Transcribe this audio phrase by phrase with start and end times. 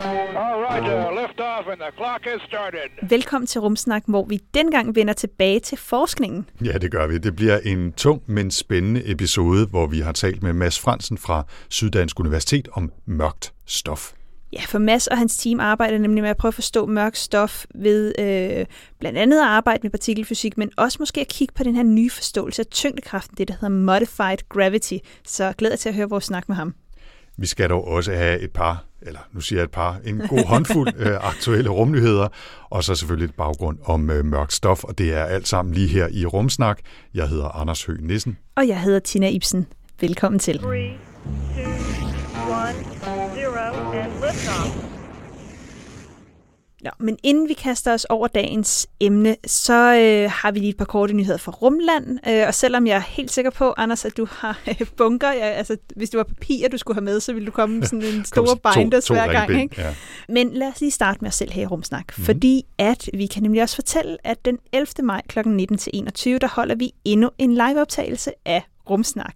[0.00, 3.08] All right, uh, lift off and the clock has started.
[3.08, 6.48] Velkommen til Rumsnak, hvor vi dengang vender tilbage til forskningen.
[6.64, 7.18] Ja, det gør vi.
[7.18, 11.44] Det bliver en tung, men spændende episode, hvor vi har talt med Mads Fransen fra
[11.68, 14.12] Syddansk Universitet om mørkt stof.
[14.52, 17.64] Ja, for Mads og hans team arbejder nemlig med at prøve at forstå mørkt stof
[17.74, 18.66] ved øh,
[19.00, 22.10] blandt andet at arbejde med partikelfysik, men også måske at kigge på den her nye
[22.10, 24.96] forståelse af tyngdekraften, det der hedder Modified Gravity.
[25.24, 26.74] Så glæder jeg til at høre vores snak med ham.
[27.38, 30.46] Vi skal dog også have et par, eller nu siger jeg et par, en god
[30.52, 32.28] håndfuld øh, aktuelle rumnyheder,
[32.70, 35.88] og så selvfølgelig et baggrund om øh, mørkt stof, og det er alt sammen lige
[35.88, 36.78] her i Rumsnak.
[37.14, 38.38] Jeg hedder Anders Høgh Nissen.
[38.56, 39.66] Og jeg hedder Tina Ibsen.
[40.00, 40.58] Velkommen til.
[40.58, 40.90] Three,
[41.54, 41.64] two,
[42.50, 42.74] one,
[43.34, 44.95] zero, and liftoff.
[46.86, 50.76] Nå, men inden vi kaster os over dagens emne, så øh, har vi lige et
[50.76, 52.18] par korte nyheder fra Rumland.
[52.28, 55.46] Øh, og selvom jeg er helt sikker på, Anders, at du har øh, bunker, ja,
[55.48, 58.24] altså hvis det var papir, du skulle have med, så ville du komme sådan en
[58.34, 59.38] stor to- binders hver gang.
[59.50, 59.82] ringbind, Ikke?
[59.82, 59.94] ja.
[60.28, 62.24] Men lad os lige starte med os selv her i Rumsnak, mm-hmm.
[62.24, 64.86] fordi at vi kan nemlig også fortælle, at den 11.
[65.02, 65.38] maj kl.
[65.38, 69.34] 19-21, der holder vi endnu en liveoptagelse af Rumsnak.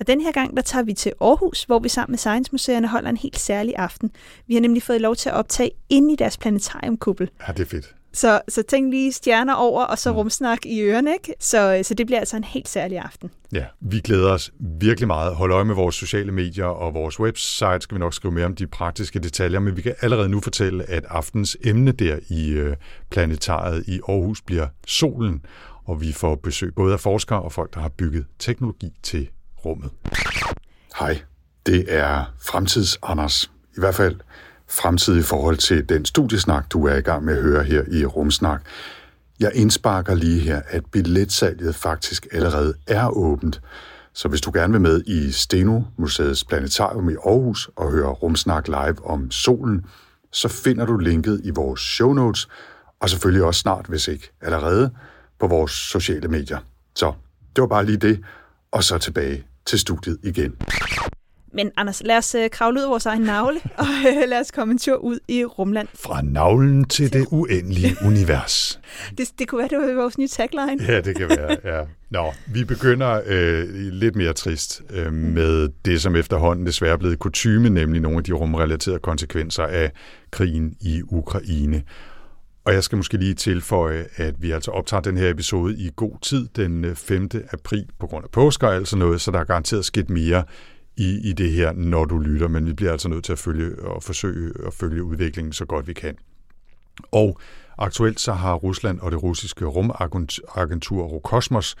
[0.00, 2.88] Og den her gang, der tager vi til Aarhus, hvor vi sammen med Science Museerne
[2.88, 4.10] holder en helt særlig aften.
[4.46, 7.30] Vi har nemlig fået lov til at optage inde i deres planetariumkuppel.
[7.48, 7.94] Ja, det er fedt.
[8.14, 10.16] Så, så tænk lige stjerner over, og så mm.
[10.16, 11.34] rumsnak i ørerne, ikke?
[11.40, 13.30] Så, så det bliver altså en helt særlig aften.
[13.52, 15.34] Ja, vi glæder os virkelig meget.
[15.34, 18.54] Hold øje med vores sociale medier og vores website, skal vi nok skrive mere om
[18.54, 22.76] de praktiske detaljer, men vi kan allerede nu fortælle, at aftens emne der i øh,
[23.10, 25.44] planetariet i Aarhus bliver solen,
[25.84, 29.28] og vi får besøg både af forskere og folk, der har bygget teknologi til
[29.64, 29.90] rummet.
[30.98, 31.22] Hej,
[31.66, 33.50] det er Fremtids Anders.
[33.76, 34.16] I hvert fald
[34.68, 38.04] fremtid i forhold til den studiesnak, du er i gang med at høre her i
[38.04, 38.62] Rumsnak.
[39.40, 43.60] Jeg indsparker lige her, at billetsalget faktisk allerede er åbent.
[44.12, 48.68] Så hvis du gerne vil med i Steno Museets Planetarium i Aarhus og høre Rumsnak
[48.68, 49.86] live om solen,
[50.32, 52.48] så finder du linket i vores show notes,
[53.00, 54.90] og selvfølgelig også snart, hvis ikke allerede,
[55.40, 56.58] på vores sociale medier.
[56.94, 57.12] Så
[57.56, 58.20] det var bare lige det,
[58.72, 60.54] og så tilbage til studiet igen.
[61.56, 64.50] Men Anders, lad os øh, kravle ud af vores egen navle, og øh, lad os
[64.50, 65.88] komme en tur ud i Rumland.
[65.94, 68.80] Fra navlen til det uendelige univers.
[69.18, 70.84] Det, det kunne være, det var vores nye tagline.
[70.88, 71.82] Ja, det kan være, ja.
[72.10, 77.18] Nå, vi begynder øh, lidt mere trist øh, med det, som efterhånden desværre er blevet
[77.18, 79.92] kutyme, nemlig nogle af de rumrelaterede konsekvenser af
[80.30, 81.82] krigen i Ukraine.
[82.64, 86.18] Og jeg skal måske lige tilføje, at vi altså optager den her episode i god
[86.22, 87.28] tid den øh, 5.
[87.52, 90.44] april på grund af påske og altså noget, så der er garanteret sket mere
[90.96, 93.84] i, i det her, når du lytter, men vi bliver altså nødt til at følge
[93.84, 96.16] og forsøge at følge udviklingen så godt vi kan.
[97.12, 97.38] Og
[97.78, 101.76] aktuelt så har Rusland og det russiske rumagentur Rokosmos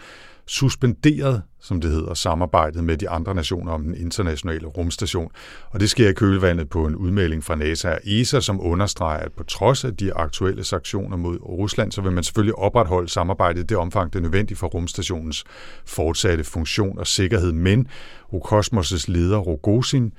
[0.46, 5.30] suspenderet, som det hedder, samarbejdet med de andre nationer om den internationale rumstation.
[5.70, 9.32] Og det sker i kølvandet på en udmelding fra NASA og ESA, som understreger, at
[9.32, 13.66] på trods af de aktuelle sanktioner mod Rusland, så vil man selvfølgelig opretholde samarbejdet i
[13.66, 15.44] det omfang, det er nødvendigt for rumstationens
[15.84, 17.52] fortsatte funktion og sikkerhed.
[17.52, 17.88] Men
[18.32, 20.12] Rokosmos' leder Rogozin,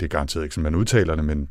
[0.00, 1.48] det er garanteret ikke, som man udtaler det, men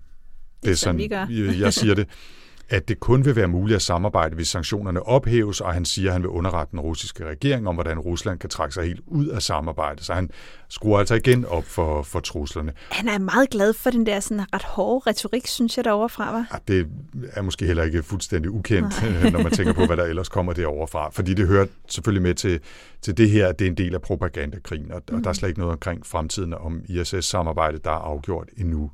[0.64, 1.12] det er sådan,
[1.60, 2.08] jeg siger det,
[2.74, 6.14] at det kun vil være muligt at samarbejde, hvis sanktionerne ophæves, og han siger, at
[6.14, 9.42] han vil underrette den russiske regering om, hvordan Rusland kan trække sig helt ud af
[9.42, 10.06] samarbejdet.
[10.06, 10.30] Så han
[10.70, 12.74] skruer altså igen op for, for truslerne.
[12.92, 16.32] Han er meget glad for den der sådan ret hårde retorik, synes jeg, derovre fra,
[16.32, 16.46] var.
[16.54, 16.88] Ja, det
[17.34, 19.04] er måske heller ikke fuldstændig ukendt,
[19.34, 21.10] når man tænker på, hvad der ellers kommer derovre fra.
[21.10, 22.60] Fordi det hører selvfølgelig med til,
[23.02, 25.50] til det her, at det er en del af propagandakrigen, og, og der er slet
[25.50, 28.92] ikke noget omkring fremtiden om ISS-samarbejdet, der er afgjort endnu.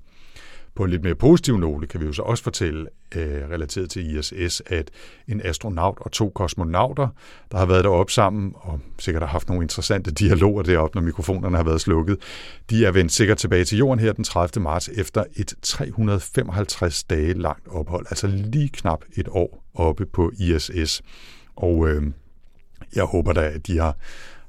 [0.79, 4.17] På en lidt mere positiv note kan vi jo så også fortælle, øh, relateret til
[4.17, 4.91] ISS, at
[5.28, 7.08] en astronaut og to kosmonauter,
[7.52, 11.58] der har været deroppe sammen, og sikkert har haft nogle interessante dialoger deroppe, når mikrofonerne
[11.58, 12.17] har været slukket,
[12.70, 14.64] de er vendt sikkert tilbage til jorden her den 30.
[14.64, 21.02] marts efter et 355 dage langt ophold, altså lige knap et år oppe på ISS.
[21.55, 22.03] Og øh,
[22.96, 23.97] jeg håber da, at de har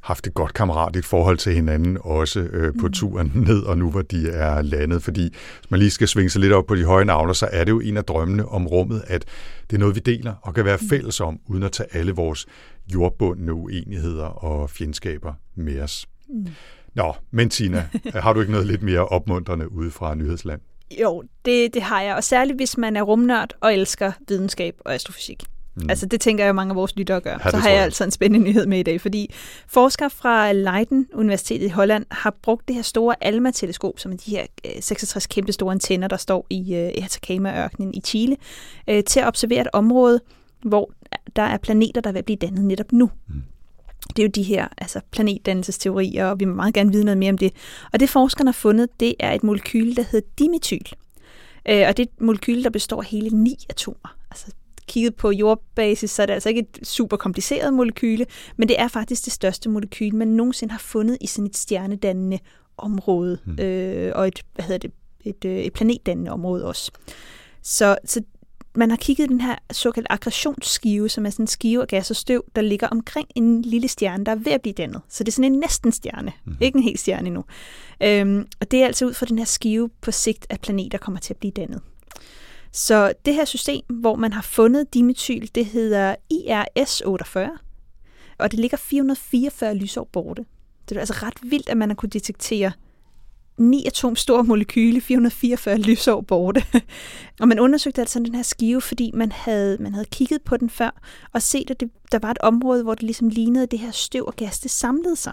[0.03, 4.03] haft et godt kammeratligt forhold til hinanden også øh, på turen ned, og nu hvor
[4.03, 5.03] de er landet.
[5.03, 5.23] Fordi
[5.59, 7.73] hvis man lige skal svinge sig lidt op på de høje navler, så er det
[7.73, 9.25] jo en af drømmene om rummet, at
[9.71, 12.47] det er noget, vi deler og kan være fælles om, uden at tage alle vores
[12.95, 16.07] jordbundne uenigheder og fjendskaber med os.
[16.29, 16.47] Mm.
[16.95, 20.61] Nå, men Tina, har du ikke noget lidt mere opmuntrende ude fra nyhedsland?
[21.01, 24.95] Jo, det, det har jeg, og særligt hvis man er rumnørd og elsker videnskab og
[24.95, 25.45] astrofysik.
[25.75, 25.91] Mm.
[25.91, 27.39] Altså det tænker jeg, at mange af vores lyttere gør.
[27.45, 27.85] Ja, så har jeg jeg.
[27.85, 29.35] altså en spændende nyhed med i dag, fordi
[29.69, 34.31] forskere fra Leiden Universitetet i Holland har brugt det her store ALMA-teleskop, som er de
[34.31, 38.37] her øh, 66 kæmpe store antenner, der står i øh, i Atacama-ørkenen i Chile,
[38.89, 40.21] øh, til at observere et område,
[40.65, 40.93] hvor
[41.37, 43.11] der er planeter, der er at blive dannet netop nu.
[43.29, 43.43] Mm.
[44.17, 47.31] Det er jo de her altså planetdannelsesteorier, og vi må meget gerne vide noget mere
[47.31, 47.53] om det.
[47.93, 50.87] Og det forskerne har fundet, det er et molekyle, der hedder dimetyl.
[51.69, 54.17] Øh, og det er et molekyle, der består af hele ni atomer.
[54.31, 54.47] Altså
[54.91, 58.27] kigget på jordbasis, så er det altså ikke et super kompliceret molekyle,
[58.57, 62.39] men det er faktisk det største molekyle, man nogensinde har fundet i sådan et stjernedannende
[62.77, 63.55] område, Hmm.
[63.55, 63.65] mm.
[63.65, 64.93] øh, og et, hvad hedder det,
[65.25, 66.93] et, øh, et planetdannende område også.
[67.63, 68.23] Så, så
[68.75, 72.17] man har kigget den her såkaldte aggressionsskive, som er sådan en skive af gas og
[72.17, 75.01] støv, der ligger omkring en lille stjerne, der er ved at blive dannet.
[75.09, 76.57] Så det er sådan en næsten stjerne, mm.
[76.61, 77.45] ikke en hel stjerne endnu.
[78.03, 81.21] Øhm, og det er altså ud fra den her skive på sigt, at planeter kommer
[81.21, 81.81] til at blive dannet.
[82.73, 87.59] Så det her system, hvor man har fundet dimetyl, det hedder IRS-48,
[88.39, 90.45] og det ligger 444 lysår borte.
[90.89, 92.73] Det er altså ret vildt, at man har kunne detektere
[93.59, 96.65] 9 atom store molekyle 444 lysår borte.
[97.41, 100.71] og man undersøgte altså den her skive, fordi man havde, man havde kigget på den
[100.71, 101.01] før,
[101.33, 104.27] og set, at det, der var et område, hvor det ligesom lignede det her støv
[104.27, 105.33] og gas, det samlede sig.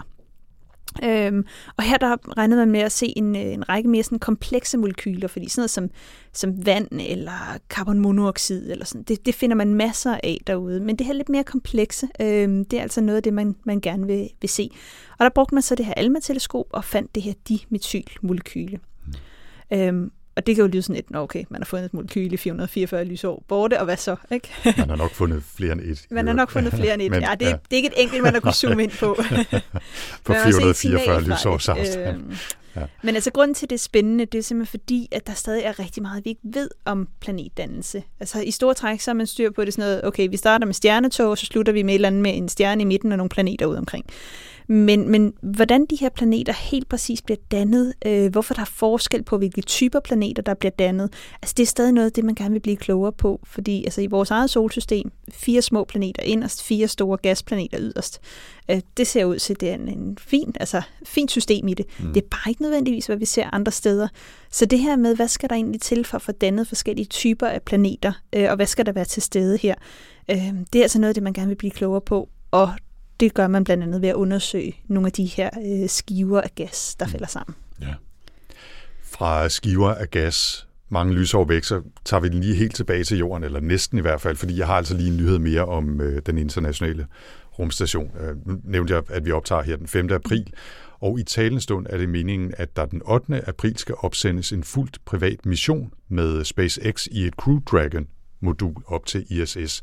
[1.04, 1.44] Øhm,
[1.76, 4.78] og her der regnede man med at se en, øh, en række mere sådan komplekse
[4.78, 5.90] molekyler, fordi sådan noget som,
[6.32, 10.80] som vand eller carbonmonoxid, eller sådan, det, det finder man masser af derude.
[10.80, 13.80] Men det her lidt mere komplekse, øhm, det er altså noget af det, man, man
[13.80, 14.70] gerne vil, vil se.
[15.18, 18.78] Og der brugte man så det her ALMA-teleskop og fandt det her dimethylmolekyle.
[19.06, 19.12] Mm.
[19.78, 22.36] Øhm, og det kan jo lyde sådan "Nå, okay, man har fundet et molekyle i
[22.36, 24.16] 444 lysår borte, og hvad så?
[24.30, 24.48] Ikke?
[24.64, 26.06] Man har nok fundet flere end et.
[26.10, 27.10] Man har nok fundet flere end et.
[27.12, 29.14] Men, ja, det, er, det er ikke et enkelt, man har kunnet zoome ind på.
[30.24, 31.70] På Man har også set 444 signal fra lysårs det.
[31.72, 32.16] afstand.
[32.22, 32.36] Øhm,
[32.76, 32.82] Ja.
[33.02, 35.78] Men altså grunden til, det er spændende, det er simpelthen fordi, at der stadig er
[35.78, 38.02] rigtig meget, vi ikke ved om planetdannelse.
[38.20, 40.66] Altså i store træk, så er man styr på det sådan noget, okay, vi starter
[40.66, 43.12] med stjernetog, og så slutter vi med et eller andet med en stjerne i midten
[43.12, 44.04] og nogle planeter ude omkring.
[44.70, 49.22] Men, men hvordan de her planeter helt præcis bliver dannet, øh, hvorfor der er forskel
[49.22, 51.12] på, hvilke typer planeter, der bliver dannet,
[51.42, 54.00] altså det er stadig noget af det, man gerne vil blive klogere på, fordi altså,
[54.00, 58.20] i vores eget solsystem, fire små planeter inderst, fire store gasplaneter yderst,
[58.70, 61.86] øh, det ser ud til, det er en, en fin, altså, fint system i det.
[61.98, 62.12] Mm.
[62.12, 64.08] Det er bare ikke nødvendigvis, hvad vi ser andre steder.
[64.50, 67.46] Så det her med, hvad skal der egentlig til for at få dannet forskellige typer
[67.46, 69.74] af planeter, øh, og hvad skal der være til stede her,
[70.30, 72.72] øh, det er altså noget af det, man gerne vil blive klogere på, og
[73.20, 76.50] det gør man blandt andet ved at undersøge nogle af de her øh, skiver af
[76.54, 77.56] gas, der falder sammen.
[77.80, 77.94] Ja.
[79.02, 83.18] Fra skiver af gas, mange lysår væk, så tager vi den lige helt tilbage til
[83.18, 86.00] jorden, eller næsten i hvert fald, fordi jeg har altså lige en nyhed mere om
[86.00, 87.06] øh, den internationale
[87.58, 88.10] rumstation.
[88.20, 90.12] Øh, nu nævnte jeg, at vi optager her den 5.
[90.12, 90.52] april,
[91.00, 93.48] og i talende stund er det meningen, at der den 8.
[93.48, 99.26] april skal opsendes en fuldt privat mission med SpaceX i et Crew Dragon-modul op til
[99.30, 99.82] ISS.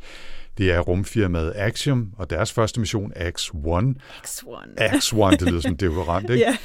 [0.58, 3.94] Det er rumfirmaet Axiom, og deres første mission, X-1,
[4.26, 4.82] X1.
[4.82, 6.46] X1, det lyder som en deodorant, ikke?
[6.46, 6.58] Ja.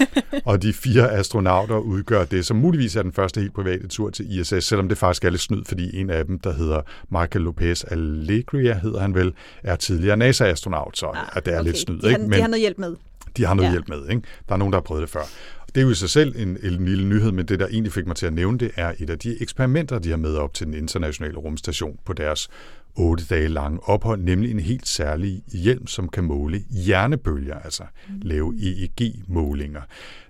[0.44, 4.38] Og de fire astronauter udgør det, som muligvis er den første helt private tur til
[4.40, 7.84] ISS, selvom det faktisk er lidt snyd, fordi en af dem, der hedder Michael Lopez
[7.84, 9.32] Allegria, hedder han vel,
[9.62, 11.66] er tidligere NASA-astronaut, så ah, det er okay.
[11.66, 12.00] lidt snyd.
[12.00, 12.30] De har, ikke?
[12.36, 12.96] de har noget hjælp med.
[13.36, 13.72] de har noget Ja.
[13.72, 14.08] hjælp med.
[14.10, 14.22] Ikke?
[14.48, 15.22] Der er nogen, der har prøvet det før.
[15.74, 18.06] Det er jo i sig selv en, en lille nyhed, men det, der egentlig fik
[18.06, 20.66] mig til at nævne det, er et af de eksperimenter, de har med op til
[20.66, 22.48] den internationale rumstation på deres
[22.96, 27.82] otte dage lange ophold, nemlig en helt særlig hjelm, som kan måle hjernebølger, altså
[28.22, 29.82] lave EEG-målinger.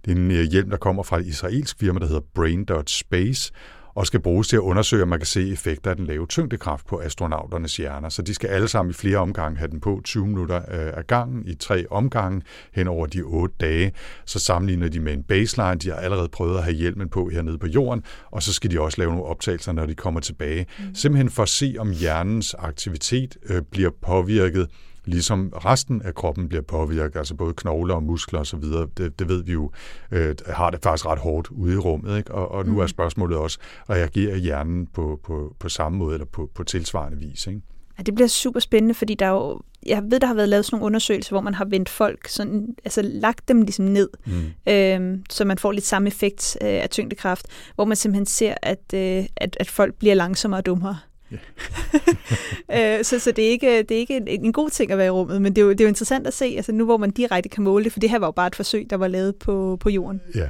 [0.04, 3.52] Det er en øh, hjelm, der kommer fra et israelsk firma, der hedder Brain.Space,
[4.00, 6.86] og skal bruges til at undersøge, om man kan se effekter af den lave tyngdekraft
[6.86, 8.08] på astronauternes hjerner.
[8.08, 11.06] Så de skal alle sammen i flere omgange have den på 20 minutter øh, af
[11.06, 12.42] gangen i tre omgange
[12.72, 13.92] hen over de otte dage.
[14.24, 15.74] Så sammenligner de med en baseline.
[15.74, 18.80] De har allerede prøvet at have hjelmen på hernede på jorden, og så skal de
[18.80, 20.66] også lave nogle optagelser, når de kommer tilbage.
[20.78, 20.94] Mm.
[20.94, 24.68] Simpelthen for at se, om hjernens aktivitet øh, bliver påvirket
[25.04, 28.62] ligesom resten af kroppen bliver påvirket, altså både knogler og muskler osv.,
[28.96, 29.70] det, det ved vi jo,
[30.10, 32.34] øh, har det faktisk ret hårdt ude i rummet, ikke?
[32.34, 33.58] Og, og nu er spørgsmålet også,
[33.90, 37.60] reagerer hjernen på, på, på samme måde eller på, på tilsvarende vis, ikke?
[37.98, 40.64] Ja, det bliver super spændende, fordi der er jo, jeg ved, der har været lavet
[40.64, 44.72] sådan nogle undersøgelser, hvor man har vendt folk, sådan, altså lagt dem ligesom ned, Mm.
[44.72, 48.94] øhm, så man får lidt samme effekt øh, af tyngdekraft, hvor man simpelthen ser, at,
[48.94, 50.98] øh, at, at folk bliver langsommere og dummere.
[52.76, 55.06] øh, så så det, er ikke, det er ikke en, en god ting at være
[55.06, 56.96] i rummet, men det er, jo, det er jo interessant at se, altså nu hvor
[56.96, 59.08] man direkte kan måle det, for det her var jo bare et forsøg, der var
[59.08, 60.20] lavet på, på jorden.
[60.34, 60.48] Ja.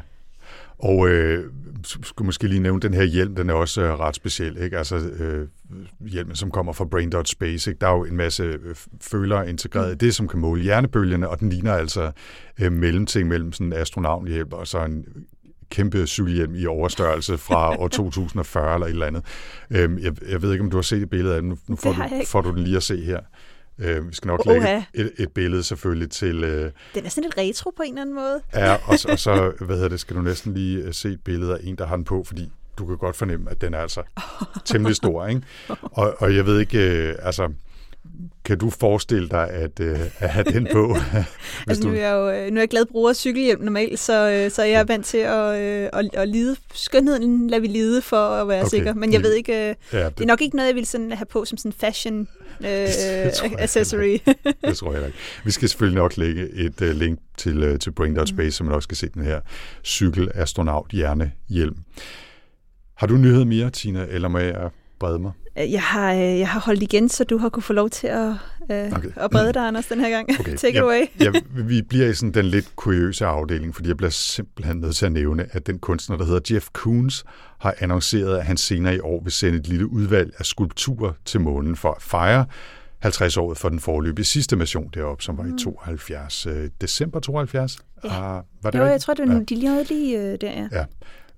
[0.78, 1.44] Og øh,
[1.84, 4.62] skulle måske lige nævne, den her hjelm, den er også øh, ret speciel.
[4.62, 4.78] Ikke?
[4.78, 5.48] Altså øh,
[6.00, 7.70] hjelmen, som kommer fra Brain.Space.
[7.70, 7.80] Ikke?
[7.80, 11.40] Der er jo en masse øh, følere integreret i det, som kan måle hjernebølgerne, og
[11.40, 12.12] den ligner altså
[12.60, 15.04] øh, mellemting mellem sådan en astronauthjelm og så en
[15.70, 19.24] kæmpe cykelhjelm i overstørrelse fra år 2040 eller et eller andet.
[19.70, 21.58] Øhm, jeg, jeg ved ikke, om du har set et billede af den.
[21.68, 23.20] Nu, får, du, får du den lige at se her.
[23.78, 24.54] Øh, vi skal nok Oha.
[24.54, 26.44] lægge et, et billede selvfølgelig til...
[26.44, 28.40] Øh, Den er sådan lidt retro på en eller anden måde.
[28.54, 31.20] Ja, og, så- og så, hvad hedder det, skal du næsten lige øh, se et
[31.24, 33.78] billede af en, der har den på, fordi du kan godt fornemme, at den er
[33.78, 34.02] altså
[34.64, 35.42] temmelig stor, ikke?
[35.82, 37.48] Og, og jeg ved ikke, øh, altså,
[38.44, 40.96] kan du forestille dig at, øh, at have den på?
[41.68, 44.50] Altså, nu, er jeg jo, øh, nu er jeg glad bruger cykelhjelm normalt, så, øh,
[44.50, 46.56] så jeg er vant til at, øh, at, at lide.
[46.74, 48.68] Skønheden lader vi lide for at være Okay.
[48.70, 48.94] sikker.
[48.94, 51.26] Men jeg ved ikke, øh, ja, det er nok ikke noget, jeg vil sådan have
[51.26, 52.20] på som sådan fashion
[52.60, 54.18] øh, jeg accessory.
[54.64, 55.18] Det tror jeg ikke.
[55.44, 58.50] Vi skal selvfølgelig nok lægge et uh, link til, uh, til Brain.space, mm.
[58.50, 59.40] så man også kan se den her
[59.84, 61.76] cykelastronaut hjernehjelm.
[62.94, 65.32] Har du nyhed mere, Tina, eller må jeg brede mig?
[65.56, 68.28] Jeg, har, øh, jeg har holdt igen, så du har kunne få lov til at,
[68.70, 69.08] øh, Okay.
[69.16, 70.28] at brede dig, Anders, den her gang.
[70.40, 71.02] Okay, Take it away.
[71.20, 75.06] ja, vi bliver i sådan den lidt kuriøse afdeling, fordi jeg bliver simpelthen nødt til
[75.06, 77.24] at nævne, at den kunstner, der hedder Jeff Koons,
[77.60, 81.40] har annonceret, at han senere i år vil sende et lille udvalg af skulpturer til
[81.40, 82.44] månen for at fejre
[82.98, 86.46] 50 året for den forløbige sidste mission deroppe, som var i 72.
[86.46, 87.78] Øh, december 72?
[88.04, 88.08] Ja.
[88.08, 89.04] Ah, var det Jo, jeg rigtigt?
[89.04, 89.40] tror, det var ja.
[89.40, 90.68] de lige lige øh, der, ja.
[90.72, 90.84] Ja.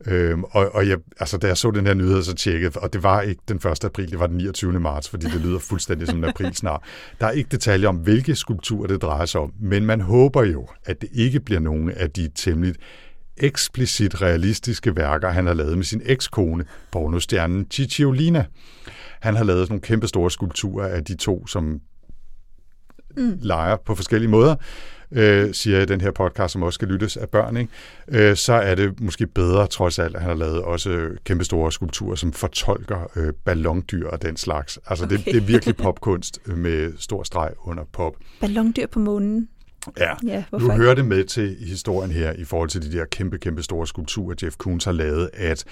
[0.06, 3.02] Øhm, og, og jeg, altså, da jeg så den her nyhed, så tjekkede, og det
[3.02, 3.84] var ikke den 1.
[3.84, 4.80] april, det var den 29.
[4.80, 6.82] marts, fordi det lyder fuldstændig som en april snart.
[7.20, 10.68] Der er ikke detaljer om, hvilke skulpturer det drejer sig om, men man håber jo,
[10.84, 12.74] at det ikke bliver nogle af de temmelig
[13.36, 18.44] eksplicit realistiske værker, han har lavet med sin ekskone, pornostjernen Cicciolina.
[19.20, 21.80] Han har lavet sådan nogle kæmpe store skulpturer af de to, som
[23.16, 23.38] mm.
[23.40, 24.54] leger på forskellige måder,
[25.12, 27.72] øh, siger jeg i den her podcast, som også skal lyttes af børn, ikke?
[28.08, 31.72] Øh, så er det måske bedre trods alt, at han har lavet også kæmpe store
[31.72, 34.78] skulpturer, som fortolker øh, ballondyr og den slags.
[34.86, 35.16] Altså okay.
[35.16, 38.12] det, det er virkelig popkunst øh, med stor streg under pop.
[38.40, 39.48] Ballondyr på månen.
[39.98, 40.74] Ja, Ja, nu ikke?
[40.74, 43.86] hører det med til i historien her, i forhold til de der kæmpe, kæmpe store
[43.86, 45.64] skulpturer, Jeff Koons har lavet, at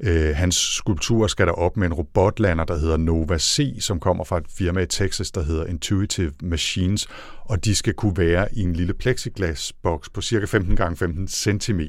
[0.00, 4.24] øh, hans skulpturer skal der op med en robotlander, der hedder Nova C, som kommer
[4.24, 7.06] fra et firma i Texas, der hedder Intuitive Machines,
[7.44, 11.80] og de skal kunne være i en lille plexiglasboks på cirka 15 x 15 cm.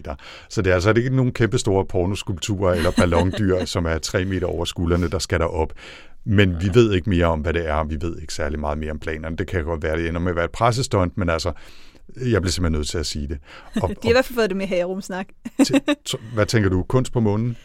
[0.50, 4.48] Så det er altså ikke nogen kæmpe store pornoskulpturer eller ballondyr, som er 3 meter
[4.48, 5.46] over skuldrene, der skal der
[6.26, 6.32] op.
[6.32, 7.84] Men vi ved ikke mere om, hvad det er.
[7.84, 9.38] Vi ved ikke særlig meget mere om planerne.
[9.38, 11.52] Det kan godt være, det ender med at være et pressestunt, men altså,
[12.16, 13.40] jeg bliver simpelthen nødt til at sige det.
[13.84, 15.28] Og, De har i hvert fald fået det med her i rumsnak.
[15.60, 15.66] og,
[16.34, 16.84] hvad tænker du?
[16.84, 17.58] Kunst på månen?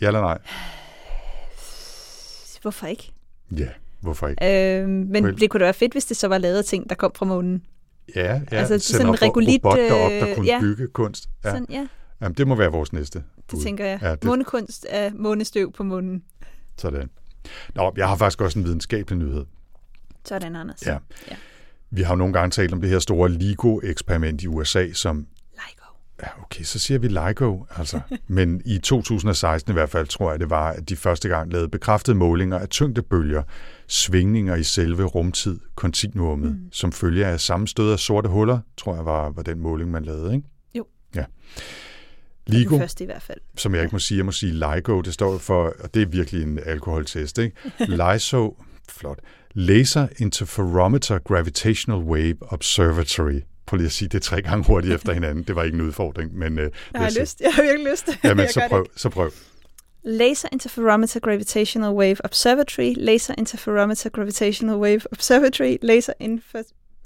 [0.00, 0.38] Ja eller nej?
[2.62, 3.12] Hvorfor ikke?
[3.56, 3.68] Ja,
[4.00, 4.78] hvorfor ikke?
[4.82, 5.40] Øh, men Vel.
[5.40, 7.26] det kunne da være fedt, hvis det så var lavet af ting, der kom fra
[7.26, 7.62] månen.
[8.16, 10.60] Ja, ja altså, sende sådan en ro- regolit, robot derop, der øh, kunne ja.
[10.60, 11.28] bygge kunst.
[11.44, 11.50] Ja.
[11.50, 11.86] Sådan, ja,
[12.20, 13.62] Jamen, det må være vores næste det bud.
[13.62, 13.98] tænker jeg.
[14.02, 16.22] Ja, det- Månekunst af månestøv på månen.
[16.76, 17.10] Sådan.
[17.74, 19.44] Nå, jeg har faktisk også en videnskabelig nyhed.
[20.24, 20.86] Sådan, Anders.
[20.86, 20.98] Ja.
[21.30, 21.36] ja.
[21.90, 25.92] Vi har jo nogle gange talt om det her store LIGO-eksperiment i USA, som Lego.
[26.22, 28.00] Ja, okay, så siger vi LIGO, altså.
[28.26, 31.68] Men i 2016 i hvert fald, tror jeg det var, at de første gang lavede
[31.68, 33.42] bekræftede målinger af tyngdebølger,
[33.86, 36.72] svingninger i selve rumtid, kontinuumet, mm.
[36.72, 40.34] som følge af sammenstød af sorte huller, tror jeg var, var den måling, man lavede,
[40.34, 40.48] ikke?
[40.74, 40.86] Jo.
[41.14, 41.24] Ja.
[42.48, 42.70] Ligo.
[42.70, 43.38] Den første i hvert fald.
[43.56, 46.06] som jeg ikke må sige, jeg må sige LIGO, det står for, og det er
[46.06, 47.56] virkelig en alkoholtest, ikke?
[48.12, 48.56] LISO,
[48.88, 49.18] flot,
[49.54, 53.40] Laser Interferometer Gravitational Wave Observatory.
[53.66, 55.44] Prøv lige at sige det tre gange hurtigt efter hinanden.
[55.44, 56.58] Det var ikke en udfordring, men...
[56.58, 57.40] Øh, Jeg har lyst.
[57.40, 58.08] Jeg har virkelig lyst.
[58.24, 59.30] Jamen, så prøv, så prøv.
[60.04, 62.94] Laser Interferometer Gravitational Wave Observatory.
[62.96, 65.76] Laser Interferometer Gravitational Wave Observatory.
[65.82, 66.62] Laser Infer...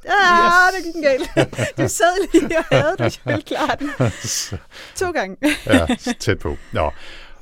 [0.08, 0.84] Ah, yes.
[0.84, 1.30] det gik galt.
[1.78, 3.44] Du sad lige og havde det.
[3.46, 3.90] Klare den.
[5.00, 5.36] To gange.
[5.66, 5.86] ja,
[6.20, 6.56] tæt på.
[6.72, 6.90] Nå.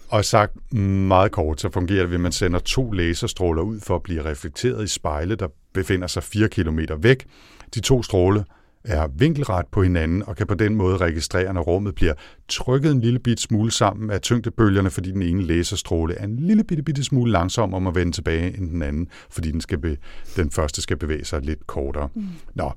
[0.09, 3.97] Og sagt meget kort, så fungerer det ved, at man sender to laserstråler ud for
[3.97, 7.26] at blive reflekteret i spejle, der befinder sig 4 km væk.
[7.75, 8.45] De to stråle
[8.84, 12.14] er vinkelret på hinanden og kan på den måde registrere, når rummet bliver
[12.49, 16.64] trykket en lille bit smule sammen af tyngdebølgerne, fordi den ene laserstråle er en lille
[16.64, 19.96] bitte, bitte smule langsom om at vende tilbage end den anden, fordi den, skal be,
[20.37, 22.08] den første skal bevæge sig lidt kortere.
[22.14, 22.28] Mm.
[22.54, 22.72] Nå,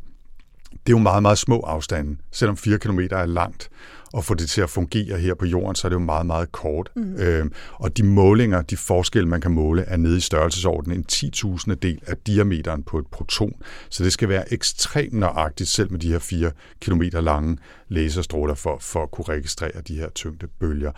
[0.72, 2.18] det er jo meget, meget små afstande.
[2.32, 3.70] Selvom 4 km er langt,
[4.14, 6.52] og få det til at fungere her på jorden, så er det jo meget, meget
[6.52, 6.90] kort.
[6.96, 7.16] Mm.
[7.16, 11.74] Øhm, og de målinger, de forskelle, man kan måle, er nede i størrelsesordenen en 10.000
[11.74, 13.54] del af diameteren på et proton.
[13.90, 16.52] Så det skal være ekstremt nøjagtigt, selv med de her 4
[16.82, 17.58] km lange
[17.90, 20.92] laserstråler, for, for at kunne registrere de her tyngde bølger.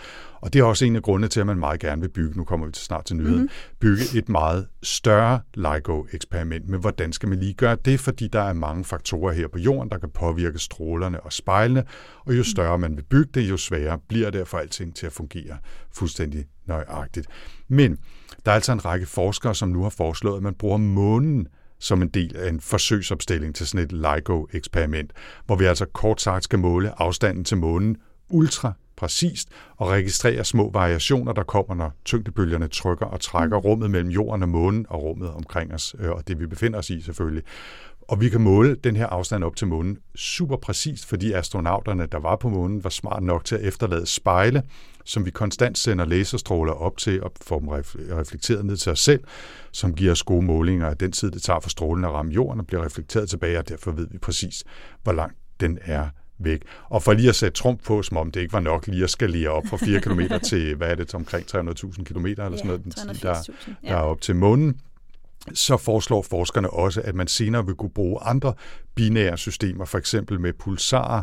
[0.46, 2.44] Og det er også en af grundene til, at man meget gerne vil bygge, nu
[2.44, 3.80] kommer vi til snart til nyheden, mm-hmm.
[3.80, 6.70] bygge et meget større LIGO-eksperiment.
[6.70, 8.00] Men hvordan skal man lige gøre det?
[8.00, 11.84] Fordi der er mange faktorer her på jorden, der kan påvirke strålerne og spejlene,
[12.26, 15.06] og jo større man vil bygge det, jo sværere bliver det at få alting til
[15.06, 15.58] at fungere
[15.92, 17.28] fuldstændig nøjagtigt.
[17.68, 17.98] Men
[18.46, 21.48] der er altså en række forskere, som nu har foreslået, at man bruger månen
[21.80, 25.14] som en del af en forsøgsopstilling til sådan et LIGO-eksperiment,
[25.46, 27.98] hvor vi altså kort sagt skal måle afstanden til månen
[28.30, 34.10] ultra præcist og registrerer små variationer, der kommer, når tyngdebølgerne trykker og trækker rummet mellem
[34.10, 37.44] jorden og månen og rummet omkring os, øh, og det vi befinder os i selvfølgelig.
[38.08, 42.20] Og vi kan måle den her afstand op til månen super præcist, fordi astronauterne, der
[42.20, 44.64] var på månen, var smart nok til at efterlade spejle,
[45.06, 49.00] som vi konstant sender laserstråler op til og får dem ref- reflekteret ned til os
[49.00, 49.24] selv,
[49.72, 52.60] som giver os gode målinger af den tid, det tager for strålen at ramme jorden
[52.60, 54.64] og bliver reflekteret tilbage, og derfor ved vi præcis,
[55.04, 56.62] hvor langt den er væk.
[56.90, 59.10] Og for lige at sætte trumf på, som om det ikke var nok lige at
[59.10, 62.84] skalere op fra 4 km til, hvad er det, omkring 300.000 km eller sådan noget,
[62.84, 63.90] den tid, der, 380.000, ja.
[63.90, 64.80] der er op til månen,
[65.54, 68.54] så foreslår forskerne også, at man senere vil kunne bruge andre
[68.96, 71.22] binære systemer, for eksempel med pulsarer,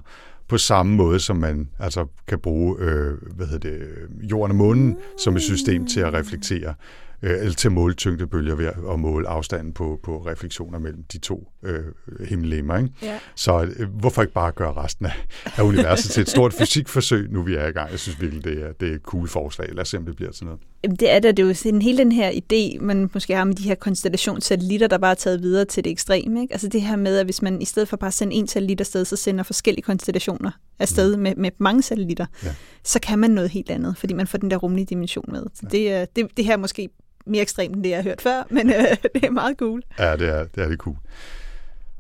[0.49, 3.89] på samme måde som man altså kan bruge øh, hvad hedder det,
[4.31, 6.75] jorden og månen som et system til at reflektere
[7.23, 11.19] øh, eller til at måle tyngdebølger ved at måle afstanden på, på refleksioner mellem de
[11.19, 11.85] to øh,
[12.29, 12.77] himmellemmer.
[12.77, 12.91] Ikke?
[13.03, 13.19] Ja.
[13.37, 15.27] Så øh, hvorfor ikke bare gøre resten af,
[15.57, 17.91] af universet til et stort fysikforsøg, nu vi er i gang?
[17.91, 19.69] Jeg synes virkelig, det er, det er et cool forslag.
[19.73, 20.61] Lad os se, om det bliver til noget.
[20.85, 21.37] Jamen, det er det.
[21.37, 24.87] Det er jo sådan hele den her idé, man måske har med de her konstellationssatellitter,
[24.87, 26.41] der bare er taget videre til det ekstreme.
[26.43, 26.53] Ikke?
[26.55, 28.81] Altså det her med, at hvis man i stedet for bare at sende en satellit
[28.81, 32.55] afsted, så sender forskellige konstellationer afsted med, med mange satellitter, Ja.
[32.85, 35.43] så kan man noget helt andet, fordi man får den der rumlige dimension med.
[35.55, 36.89] Så det, er, det, det her er måske
[37.27, 38.75] mere ekstremt, end det jeg har hørt før, men øh,
[39.15, 39.83] det er meget cool.
[39.99, 40.97] Ja, det er, det er det cool.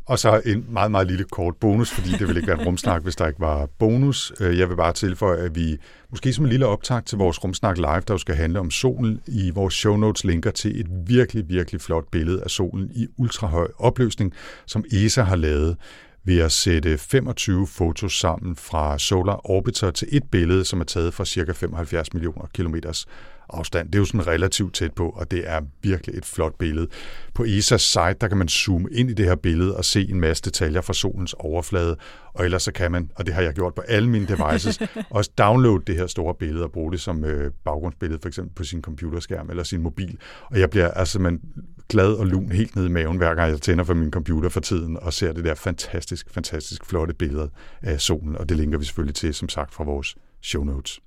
[0.06, 3.02] Og så en meget, meget lille kort bonus, fordi det ville ikke være en rumsnak,
[3.02, 4.32] hvis der ikke var bonus.
[4.40, 5.78] Øh, jeg vil bare tilføje, at vi
[6.10, 9.20] måske som en lille optag til vores rumsnak live, der jo skal handle om solen,
[9.26, 13.68] i vores show notes linker til et virkelig, virkelig flot billede af solen i ultrahøj
[13.78, 14.32] opløsning,
[14.66, 15.76] som ESA har lavet
[16.24, 21.14] ved at sætte 25 fotos sammen fra Solar Orbiter til et billede, som er taget
[21.14, 21.52] fra ca.
[21.52, 23.06] 75 millioner kilometers
[23.52, 23.86] afstand.
[23.86, 26.88] Det er jo sådan relativt tæt på, og det er virkelig et flot billede.
[27.34, 30.20] På ESA's site, der kan man zoome ind i det her billede og se en
[30.20, 31.96] masse detaljer fra solens overflade,
[32.34, 34.78] og ellers så kan man, og det har jeg gjort på alle mine devices,
[35.10, 38.64] også downloade det her store billede og bruge det som øh, baggrundsbillede, for eksempel på
[38.64, 40.18] sin computerskærm eller sin mobil.
[40.50, 41.40] Og jeg bliver altså man,
[41.88, 44.60] glad og lun helt ned i maven, hver gang jeg tænder for min computer for
[44.60, 47.50] tiden og ser det der fantastisk, fantastisk flotte billede
[47.82, 51.00] af solen, og det linker vi selvfølgelig til, som sagt, fra vores show notes.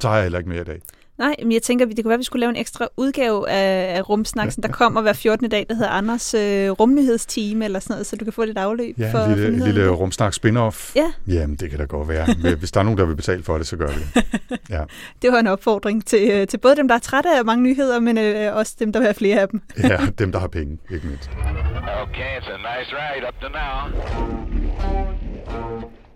[0.00, 0.80] Så har jeg heller ikke mere i dag.
[1.22, 3.96] Nej, men jeg tænker, det kunne være, at vi skulle lave en ekstra udgave af,
[3.96, 5.48] af rumsnaksen, der kommer hver 14.
[5.48, 8.98] dag, der hedder Anders øh, rumnyhedsteam eller sådan noget, så du kan få lidt afløb
[8.98, 10.92] Ja, for, en lille, lille rumsnak spin-off.
[10.96, 11.12] Ja.
[11.26, 12.54] Jamen, det kan da godt være.
[12.58, 14.24] Hvis der er nogen, der vil betale for det, så gør vi det.
[14.70, 14.82] Ja,
[15.22, 18.00] Det var en opfordring til, øh, til både dem, der er trætte af mange nyheder,
[18.00, 19.60] men øh, også dem, der vil have flere af dem.
[19.90, 21.30] ja dem, der har penge, ikke mindst.
[22.02, 24.02] Okay, it's a nice ride up to now.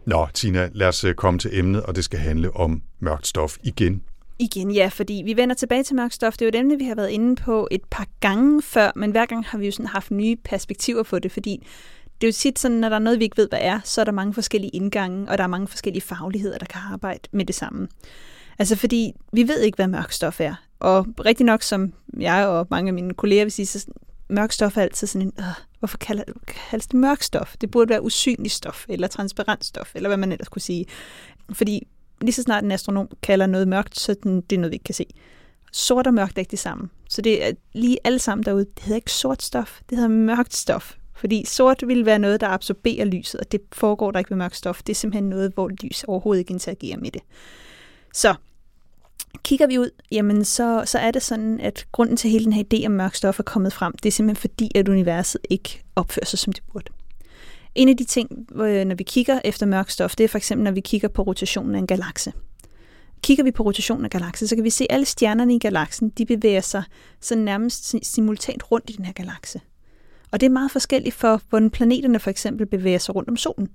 [0.07, 3.57] Nå, Tina, lad os øh, komme til emnet, og det skal handle om mørkt stof
[3.63, 4.03] igen.
[4.39, 6.33] Igen, ja, fordi vi vender tilbage til mørk stof.
[6.33, 9.11] Det er jo et emne, vi har været inde på et par gange før, men
[9.11, 11.67] hver gang har vi jo sådan haft nye perspektiver på det, fordi
[12.21, 14.01] det er jo tit sådan, når der er noget, vi ikke ved, hvad er, så
[14.01, 17.45] er der mange forskellige indgange, og der er mange forskellige fagligheder, der kan arbejde med
[17.45, 17.89] det samme.
[18.59, 20.55] Altså fordi vi ved ikke, hvad mørk stof er.
[20.81, 23.87] Og rigtig nok, som jeg og mange af mine kolleger vil sige, så
[24.29, 25.45] mørk stof er altid sådan en, øh,
[25.79, 27.57] hvorfor kalder, kaldes det mørk stof?
[27.61, 30.87] Det burde være usynligt stof, eller transparent stof, eller hvad man ellers kunne sige.
[31.53, 31.87] Fordi
[32.21, 34.85] lige så snart en astronom kalder noget mørkt, så den, det er noget, vi ikke
[34.85, 35.07] kan se.
[35.73, 36.89] Sort og mørkt er ikke det samme.
[37.09, 38.65] Så det er lige alle sammen derude.
[38.65, 40.95] Det hedder ikke sort stof, det hedder mørkt stof.
[41.15, 44.57] Fordi sort vil være noget, der absorberer lyset, og det foregår der ikke ved mørkt
[44.57, 44.83] stof.
[44.83, 47.23] Det er simpelthen noget, hvor lys overhovedet ikke interagerer med det.
[48.15, 48.35] Så
[49.45, 52.65] kigger vi ud, jamen så, så er det sådan, at grunden til hele den her
[52.75, 56.27] idé om mørkt stof er kommet frem, det er simpelthen fordi, at universet ikke opfører
[56.27, 56.93] sig, som det burde.
[57.77, 60.65] En af de ting, øh, når vi kigger efter mørk stof, det er for eksempel,
[60.65, 62.33] når vi kigger på rotationen af en galakse.
[63.23, 66.09] Kigger vi på rotationen af galaksen, så kan vi se, at alle stjernerne i galaksen,
[66.09, 66.83] de bevæger sig
[67.21, 69.61] så nærmest simultant rundt i den her galakse.
[70.31, 73.69] Og det er meget forskelligt for, hvordan planeterne for eksempel bevæger sig rundt om solen.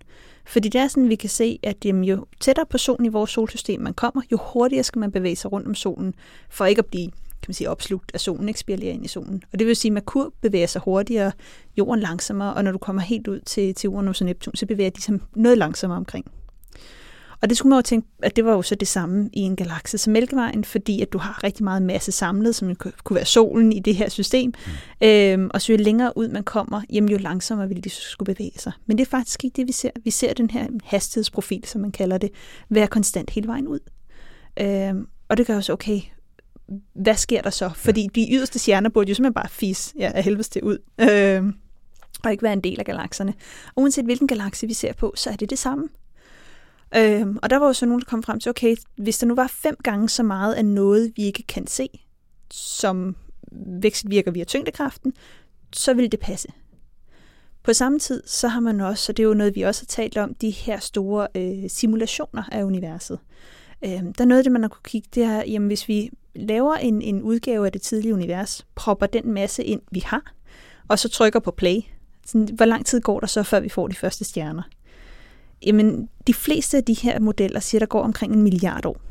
[0.45, 3.29] Fordi det er sådan, vi kan se, at jamen, jo tættere på solen i vores
[3.29, 6.13] solsystem man kommer, jo hurtigere skal man bevæge sig rundt om solen,
[6.49, 7.11] for ikke at blive
[7.41, 9.43] kan man sige, opslugt af solen, ikke ind i solen.
[9.53, 11.31] Og det vil sige, at Merkur bevæger sig hurtigere,
[11.77, 14.89] jorden langsommere, og når du kommer helt ud til, til Uranus og Neptun, så bevæger
[14.89, 16.25] de sig noget langsommere omkring.
[17.41, 19.55] Og det skulle man jo tænke, at det var jo så det samme i en
[19.55, 23.73] galakse som Mælkevejen, fordi at du har rigtig meget masse samlet, som kunne være solen
[23.73, 24.53] i det her system.
[25.01, 25.07] Mm.
[25.07, 28.59] Øhm, og så jo længere ud man kommer, jamen jo langsommere vil de skulle bevæge
[28.59, 28.71] sig.
[28.85, 29.89] Men det er faktisk ikke det, vi ser.
[30.03, 32.29] Vi ser den her hastighedsprofil, som man kalder det,
[32.69, 33.79] være konstant hele vejen ud.
[34.59, 36.01] Øhm, og det gør jo så, okay,
[36.93, 37.69] hvad sker der så?
[37.75, 40.77] Fordi de yderste stjerner burde jo simpelthen bare fis ja, af helvedes til ud.
[40.99, 41.53] Øh,
[42.23, 43.33] og ikke være en del af galakserne.
[43.75, 45.89] Og uanset hvilken galakse vi ser på, så er det det samme.
[46.95, 49.35] Øhm, og der var jo så nogen, der kom frem til, okay, hvis der nu
[49.35, 51.87] var fem gange så meget af noget, vi ikke kan se,
[52.51, 53.15] som
[54.05, 55.13] virker via tyngdekraften,
[55.73, 56.47] så vil det passe.
[57.63, 59.85] På samme tid, så har man også, og det er jo noget, vi også har
[59.85, 63.19] talt om, de her store øh, simulationer af universet.
[63.85, 66.09] Øh, der er noget af det, man har kunne kigge, det er, jamen hvis vi
[66.35, 70.33] laver en, en udgave af det tidlige univers, propper den masse ind, vi har,
[70.87, 71.77] og så trykker på play,
[72.25, 74.63] sådan, hvor lang tid går der så, før vi får de første stjerner?
[75.65, 79.01] Jamen, de fleste af de her modeller siger, der går omkring en milliard år.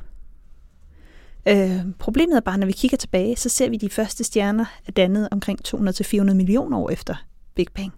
[1.49, 4.93] Øh, problemet er bare, når vi kigger tilbage, så ser vi de første stjerner er
[4.93, 7.15] dannet omkring 200-400 millioner år efter
[7.55, 7.93] Big Bang.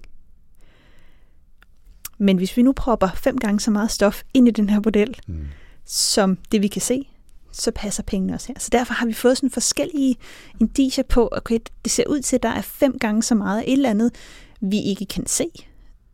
[2.18, 5.16] Men hvis vi nu propper fem gange så meget stof ind i den her model,
[5.26, 5.46] mm
[5.84, 7.08] som det vi kan se,
[7.52, 8.54] så passer pengene også her.
[8.58, 10.16] Så derfor har vi fået sådan forskellige
[10.60, 13.64] indicier på, okay, det ser ud til, at der er fem gange så meget af
[13.66, 14.14] et eller andet,
[14.60, 15.46] vi ikke kan se,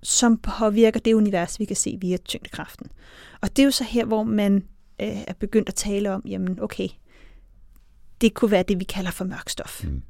[0.03, 2.87] som påvirker det univers, vi kan se via tyngdekraften.
[3.41, 4.55] Og det er jo så her, hvor man
[5.01, 6.89] øh, er begyndt at tale om, jamen okay,
[8.21, 9.85] det kunne være det, vi kalder for mørk stof.
[9.85, 10.03] Mm.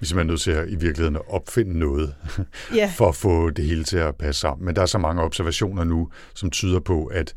[0.00, 2.14] Vi er simpelthen nødt til at i virkeligheden at opfinde noget,
[2.76, 2.92] yeah.
[2.98, 4.64] for at få det hele til at passe sammen.
[4.64, 7.34] Men der er så mange observationer nu, som tyder på, at,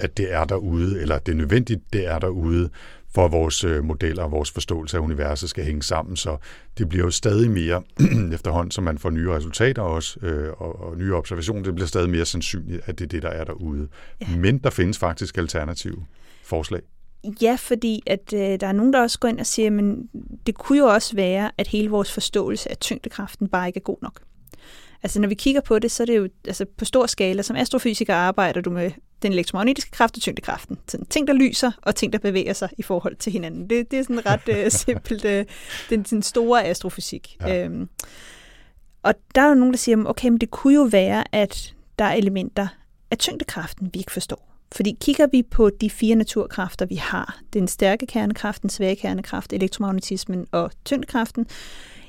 [0.00, 2.70] at det er derude, eller det er nødvendigt, det er derude,
[3.14, 6.16] for at vores øh, modeller og vores forståelse af universet skal hænge sammen.
[6.16, 6.36] Så
[6.78, 7.82] det bliver jo stadig mere,
[8.34, 12.10] efterhånden som man får nye resultater også, øh, og, og nye observationer, det bliver stadig
[12.10, 13.88] mere sandsynligt, at det er det, der er derude.
[14.20, 14.36] Ja.
[14.36, 16.06] Men der findes faktisk alternative
[16.44, 16.80] forslag.
[17.42, 20.08] Ja, fordi at øh, der er nogen, der også går ind og siger, men
[20.46, 23.98] det kunne jo også være, at hele vores forståelse af tyngdekraften bare ikke er god
[24.02, 24.20] nok.
[25.02, 27.42] Altså når vi kigger på det, så er det jo altså, på stor skala.
[27.42, 28.90] Som astrofysiker arbejder du med
[29.22, 30.78] den elektromagnetiske kraft og tyngdekraften.
[30.88, 33.70] Sådan ting, der lyser, og ting, der bevæger sig i forhold til hinanden.
[33.70, 35.24] Det, det er sådan ret uh, simpelt.
[35.24, 35.54] Uh,
[35.90, 37.36] den, den store astrofysik.
[37.40, 37.64] Ja.
[37.64, 37.88] Øhm,
[39.02, 42.04] og der er jo nogen, der siger, okay, men det kunne jo være, at der
[42.04, 42.68] er elementer
[43.10, 44.48] af tyngdekraften, vi ikke forstår.
[44.72, 49.52] Fordi kigger vi på de fire naturkræfter, vi har, den stærke kernekraft, den svage kernekraft,
[49.52, 51.46] elektromagnetismen og tyngdekraften,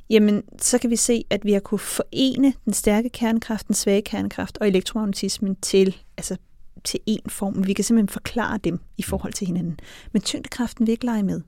[0.10, 4.02] jamen så kan vi se, at vi har kunne forene den stærke kernekraft, den svage
[4.02, 6.38] kernekraft og elektromagnetismen til, altså,
[6.84, 7.68] til én form.
[7.68, 9.80] Vi kan simpelthen forklare dem i forhold til hinanden.
[10.12, 11.42] Men tyngdekraften vil ikke lege med.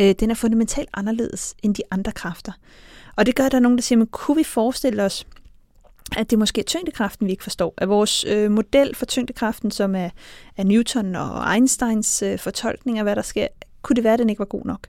[0.00, 2.52] Øh, den er fundamentalt anderledes end de andre kræfter.
[3.16, 5.26] Og det gør, at der er nogen, der siger, men kunne vi forestille os,
[6.16, 7.74] at det måske er tyngdekraften, vi ikke forstår.
[7.76, 10.10] At vores øh, model for tyngdekraften, som er,
[10.56, 13.46] er Newton og Einsteins øh, fortolkning af, hvad der sker,
[13.82, 14.86] kunne det være, at den ikke var god nok.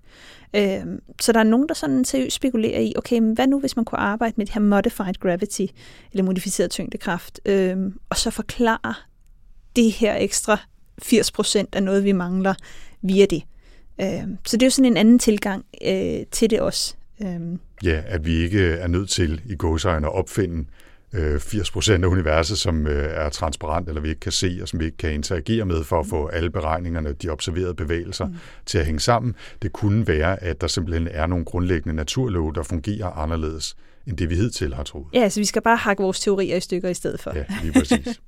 [0.55, 3.75] Øh, så der er nogen, der sådan seriøst spekulerer i, okay, men hvad nu, hvis
[3.75, 5.65] man kunne arbejde med det her modified gravity,
[6.11, 7.77] eller modificeret tyngdekraft, øh,
[8.09, 8.93] og så forklare
[9.75, 10.57] det her ekstra
[11.01, 12.53] 80% af noget, vi mangler
[13.01, 13.43] via det.
[14.01, 16.95] Øh, så det er jo sådan en anden tilgang øh, til det også.
[17.21, 17.39] Øh.
[17.83, 20.65] Ja, at vi ikke er nødt til i gåsøjne at opfinde
[21.13, 24.67] 80 øh, procent af universet, som øh, er transparent, eller vi ikke kan se, og
[24.67, 28.35] som vi ikke kan interagere med for at få alle beregningerne, de observerede bevægelser, mm.
[28.65, 29.35] til at hænge sammen.
[29.61, 33.75] Det kunne være, at der simpelthen er nogle grundlæggende naturlove, der fungerer anderledes,
[34.07, 35.07] end det vi hidtil har troet.
[35.13, 37.31] Ja, så vi skal bare hakke vores teorier i stykker i stedet for.
[37.35, 38.21] Ja, lige præcis.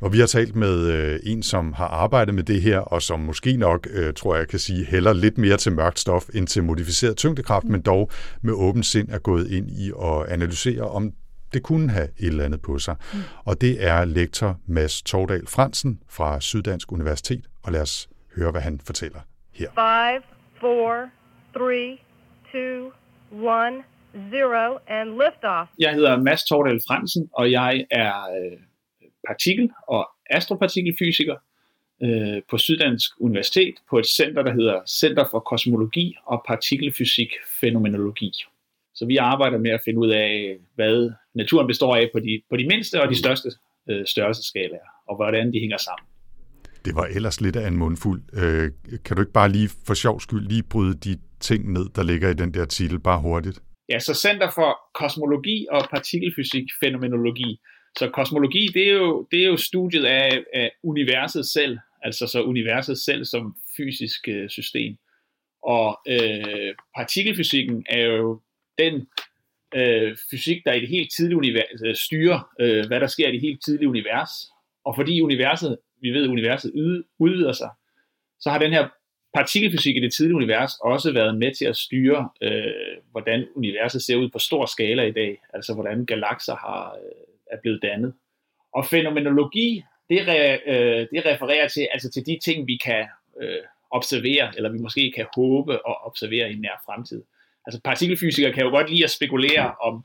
[0.00, 3.20] Og vi har talt med øh, en, som har arbejdet med det her, og som
[3.20, 6.64] måske nok, øh, tror jeg kan sige, hælder lidt mere til mørkt stof end til
[6.64, 7.72] modificeret tyngdekraft, mm.
[7.72, 8.10] men dog
[8.42, 11.12] med åben sind er gået ind i at analysere, om
[11.54, 12.96] det kunne have et eller andet på sig.
[13.12, 13.18] Mm.
[13.44, 18.60] Og det er lektor Mads Tordal Fransen fra Syddansk Universitet, og lad os høre, hvad
[18.60, 19.20] han fortæller
[19.54, 19.70] her.
[20.12, 20.22] 5,
[20.60, 21.10] 4,
[21.54, 21.98] 3,
[22.52, 23.84] 2, 1,
[24.14, 25.70] 0, and liftoff.
[25.78, 28.58] Jeg hedder Mads Tordal Fransen, og jeg er øh,
[29.28, 31.36] partikel- og astropartikelfysiker
[32.02, 38.32] øh, på Syddansk Universitet på et center, der hedder Center for Kosmologi og Partikelfysik Fænomenologi.
[38.94, 42.56] Så vi arbejder med at finde ud af, hvad naturen består af på de, på
[42.56, 43.48] de mindste og de største
[43.90, 46.06] øh, størrelseskalaer, og hvordan de hænger sammen.
[46.84, 48.22] Det var ellers lidt af en mundfuld.
[48.32, 48.70] Øh,
[49.04, 52.28] kan du ikke bare lige for sjov skyld lige bryde de ting ned, der ligger
[52.30, 53.62] i den der titel, bare hurtigt?
[53.88, 57.60] Ja, så Center for Kosmologi og Partikelfysik Fænomenologi.
[57.98, 62.42] Så kosmologi, det er jo, det er jo studiet af, af universet selv, altså så
[62.42, 64.96] universet selv som fysisk øh, system.
[65.62, 68.40] Og øh, partikelfysikken er jo
[68.78, 69.06] den
[69.74, 73.32] øh, fysik, der i det helt tidlige univers øh, styrer, øh, hvad der sker i
[73.32, 74.30] det helt tidlige univers.
[74.84, 76.72] Og fordi universet, vi ved, universet
[77.18, 77.70] udvider sig,
[78.40, 78.88] så har den her
[79.34, 84.16] partikelfysik i det tidlige univers også været med til at styre, øh, hvordan universet ser
[84.16, 88.14] ud på stor skala i dag, altså hvordan galakser har, øh, er blevet dannet.
[88.74, 93.06] Og fænomenologi, det, re, øh, det refererer til, altså til de ting, vi kan
[93.42, 97.22] øh, observere, eller vi måske kan håbe at observere i nær fremtid
[97.66, 100.04] altså partikelfysikere kan jo godt lide at spekulere om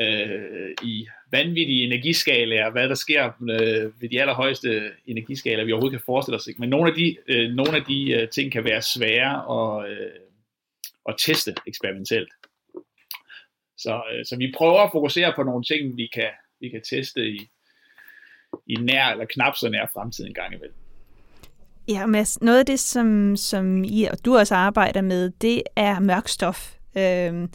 [0.00, 6.06] øh, i vanvittige energiskalaer, hvad der sker øh, ved de allerhøjeste energiskalaer, vi overhovedet kan
[6.06, 6.46] forestille os.
[6.46, 6.60] Ikke?
[6.60, 10.10] Men nogle af de, øh, nogle af de øh, ting kan være svære at, øh,
[11.08, 12.28] at teste eksperimentelt.
[13.78, 16.30] Så, øh, så vi prøver at fokusere på nogle ting, vi kan,
[16.60, 17.48] vi kan teste i,
[18.66, 20.76] i nær eller knap så nær fremtid en gang imellem.
[21.88, 26.00] Ja, Mads, noget af det, som, som I og du også arbejder med, det er
[26.00, 26.75] mørkstof.
[26.98, 27.48] Øhm,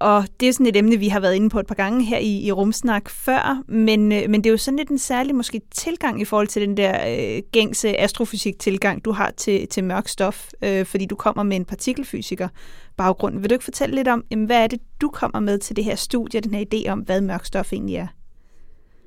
[0.00, 2.18] og det er sådan et emne, vi har været inde på et par gange her
[2.18, 5.60] i, i Rumsnak før, men, øh, men det er jo sådan lidt en særlig måske
[5.70, 10.48] tilgang i forhold til den der øh, gængse astrofysik-tilgang, du har til, til mørk stof,
[10.64, 12.48] øh, fordi du kommer med en partikelfysiker
[12.96, 13.40] baggrund.
[13.40, 15.84] Vil du ikke fortælle lidt om, jamen, hvad er det, du kommer med til det
[15.84, 18.06] her studie, den her idé om, hvad mørk stof egentlig er?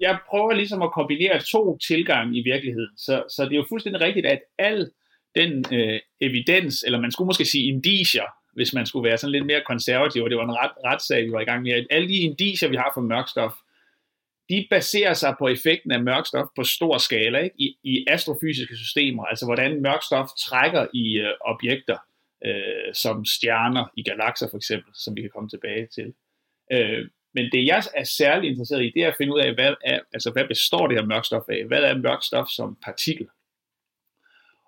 [0.02, 4.02] Jeg prøver ligesom at kombinere to tilgange i virkeligheden, så, så det er jo fuldstændig
[4.02, 4.90] rigtigt, at al
[5.36, 9.46] den øh, evidens, eller man skulle måske sige indicier, hvis man skulle være sådan lidt
[9.46, 11.86] mere konservativ, og det var en ret, retssag, vi var i gang med.
[11.90, 13.54] Alle de indicier, vi har for mørkstof,
[14.50, 17.56] de baserer sig på effekten af mørkstof på stor skala ikke?
[17.58, 21.98] I, i astrofysiske systemer, altså hvordan mørkstof trækker i øh, objekter,
[22.46, 26.14] øh, som stjerner i galakser for eksempel, som vi kan komme tilbage til.
[26.72, 29.74] Øh, men det jeg er særlig interesseret i, det er at finde ud af, hvad,
[29.86, 31.66] er, altså, hvad består det her mørkstof af?
[31.66, 33.28] Hvad er mørkstof som partikel?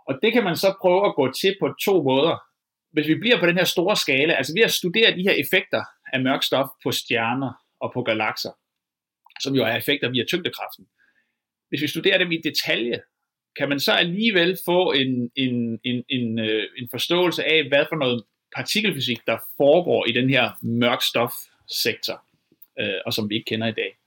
[0.07, 2.43] Og det kan man så prøve at gå til på to måder
[2.93, 5.83] hvis vi bliver på den her store skala, altså ved at studere de her effekter
[6.13, 8.51] af mørk stof på stjerner og på galakser,
[9.39, 10.87] som jo er effekter via tyngdekraften,
[11.69, 13.01] hvis vi studerer dem i detalje,
[13.57, 17.95] kan man så alligevel få en, en, en, en, øh, en forståelse af, hvad for
[17.95, 18.23] noget
[18.55, 22.23] partikelfysik, der foregår i den her mørk stofsektor,
[22.79, 23.97] øh, og som vi ikke kender i dag.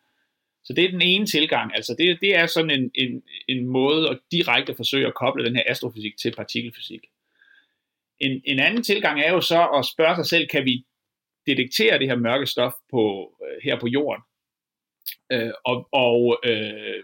[0.65, 4.11] Så det er den ene tilgang, altså det, det er sådan en, en, en måde
[4.11, 7.01] at direkte forsøge at koble den her astrofysik til partikelfysik.
[8.21, 10.85] En, en anden tilgang er jo så at spørge sig selv, kan vi
[11.47, 14.23] detektere det her mørke stof på, øh, her på jorden?
[15.33, 17.03] Øh, og og øh,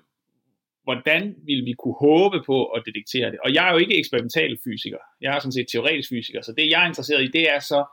[0.83, 3.39] hvordan vil vi kunne håbe på at detektere det?
[3.45, 4.99] Og jeg er jo ikke eksperimental fysiker.
[5.21, 6.43] Jeg er sådan set teoretisk fysiker.
[6.43, 7.85] Så det jeg er interesseret i, det er så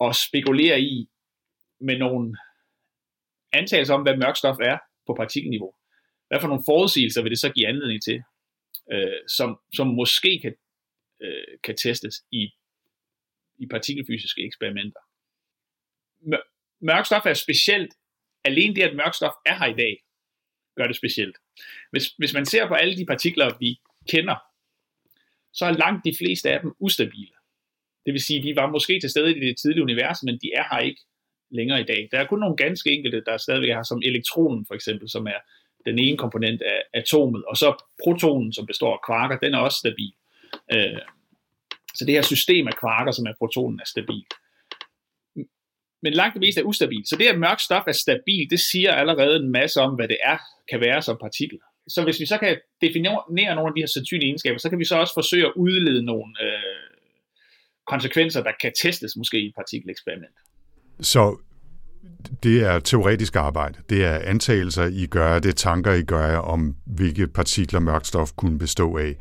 [0.00, 1.08] at spekulere i
[1.80, 2.36] med nogle
[3.52, 5.74] antagelser om, hvad mørk stof er på partikelniveau.
[6.28, 8.22] Hvad for nogle forudsigelser vil det så give anledning til,
[8.92, 10.54] øh, som, som måske kan
[11.22, 12.50] øh, kan testes i,
[13.58, 15.00] i partikelfysiske eksperimenter.
[16.80, 17.94] Mørk stof er specielt,
[18.44, 20.04] alene det, at mørk stof er her i dag,
[20.76, 21.36] gør det specielt.
[21.90, 24.36] Hvis, hvis man ser på alle de partikler, vi kender,
[25.52, 27.34] så er langt de fleste af dem ustabile.
[28.06, 30.64] Det vil sige, de var måske til stede i det tidlige univers, men de er
[30.70, 31.00] her ikke
[31.50, 32.08] længere i dag.
[32.12, 35.26] Der er kun nogle ganske enkelte, der stadigvæk er her, som elektronen for eksempel, som
[35.26, 35.40] er
[35.86, 39.78] den ene komponent af atomet, og så protonen, som består af kvarker, den er også
[39.78, 40.14] stabil.
[40.72, 41.00] Øh,
[41.94, 44.24] så det her system af kvarker, som er protonen, er stabil.
[46.02, 47.08] Men langt det meste er ustabilt.
[47.08, 50.18] Så det, at mørk stof er stabil, det siger allerede en masse om, hvad det
[50.24, 50.38] er,
[50.70, 51.58] kan være som partikel.
[51.88, 54.84] Så hvis vi så kan definere nogle af de her sandsynlige egenskaber, så kan vi
[54.84, 56.84] så også forsøge at udlede nogle øh,
[57.86, 60.36] konsekvenser, der kan testes måske i et partikeleksperiment.
[61.00, 61.36] Så
[62.42, 63.78] det er teoretisk arbejde.
[63.88, 68.32] Det er antagelser, I gør, det er tanker, I gør om, hvilke partikler mørk stof
[68.36, 69.14] kunne bestå af.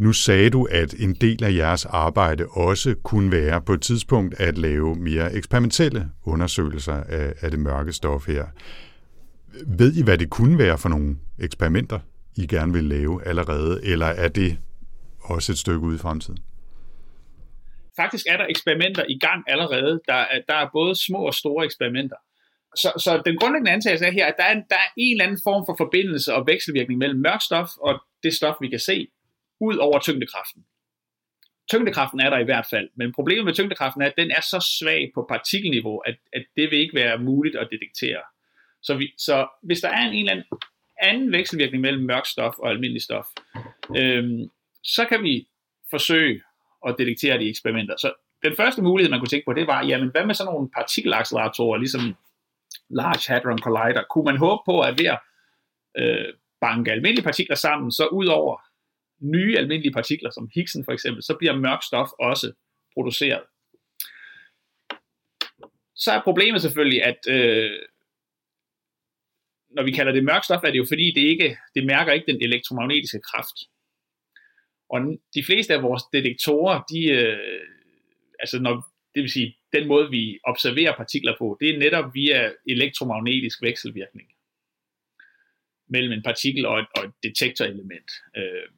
[0.00, 4.40] Nu sagde du, at en del af jeres arbejde også kunne være på et tidspunkt
[4.40, 8.46] at lave mere eksperimentelle undersøgelser af, af det mørke stof her.
[9.66, 11.98] Ved I, hvad det kunne være for nogle eksperimenter,
[12.36, 14.58] I gerne vil lave allerede, eller er det
[15.20, 16.38] også et stykke ude i fremtiden?
[17.96, 20.00] Faktisk er der eksperimenter i gang allerede.
[20.08, 22.16] Der er, der er både små og store eksperimenter.
[22.76, 25.40] Så, så den grundlæggende antagelse er her, at der er, der er en eller anden
[25.44, 29.06] form for forbindelse og vekselvirkning mellem mørk stof og det stof, vi kan se
[29.60, 30.66] ud over tyngdekraften.
[31.70, 34.78] Tyngdekraften er der i hvert fald, men problemet med tyngdekraften er, at den er så
[34.80, 38.22] svag på partikelniveau, at, at det vil ikke være muligt at detektere.
[38.82, 40.46] Så, vi, så hvis der er en, en eller anden
[41.00, 43.26] anden vekselvirkning mellem mørk stof og almindelig stof,
[43.96, 44.50] øhm,
[44.82, 45.48] så kan vi
[45.90, 46.42] forsøge
[46.86, 47.96] at detektere de eksperimenter.
[47.96, 50.70] Så den første mulighed, man kunne tænke på, det var, jamen hvad med sådan nogle
[50.70, 52.14] partikelacceleratorer, ligesom
[52.90, 54.02] Large Hadron Collider?
[54.10, 55.18] Kunne man håbe på, at ved at
[55.98, 58.62] øh, banke almindelige partikler sammen, så ud over
[59.20, 62.52] nye almindelige partikler, som Higgsen for eksempel, så bliver mørk stof også
[62.94, 63.42] produceret.
[65.94, 67.80] Så er problemet selvfølgelig, at øh,
[69.70, 72.32] når vi kalder det mørk stof, er det jo fordi, det, ikke, det mærker ikke
[72.32, 73.56] den elektromagnetiske kraft.
[74.88, 75.00] Og
[75.34, 77.66] de fleste af vores detektorer, de, øh,
[78.38, 78.74] altså når,
[79.14, 84.28] det vil sige, den måde vi observerer partikler på, det er netop via elektromagnetisk vekselvirkning
[85.88, 88.10] mellem en partikel og et, og et detektorelement.
[88.36, 88.68] Øh,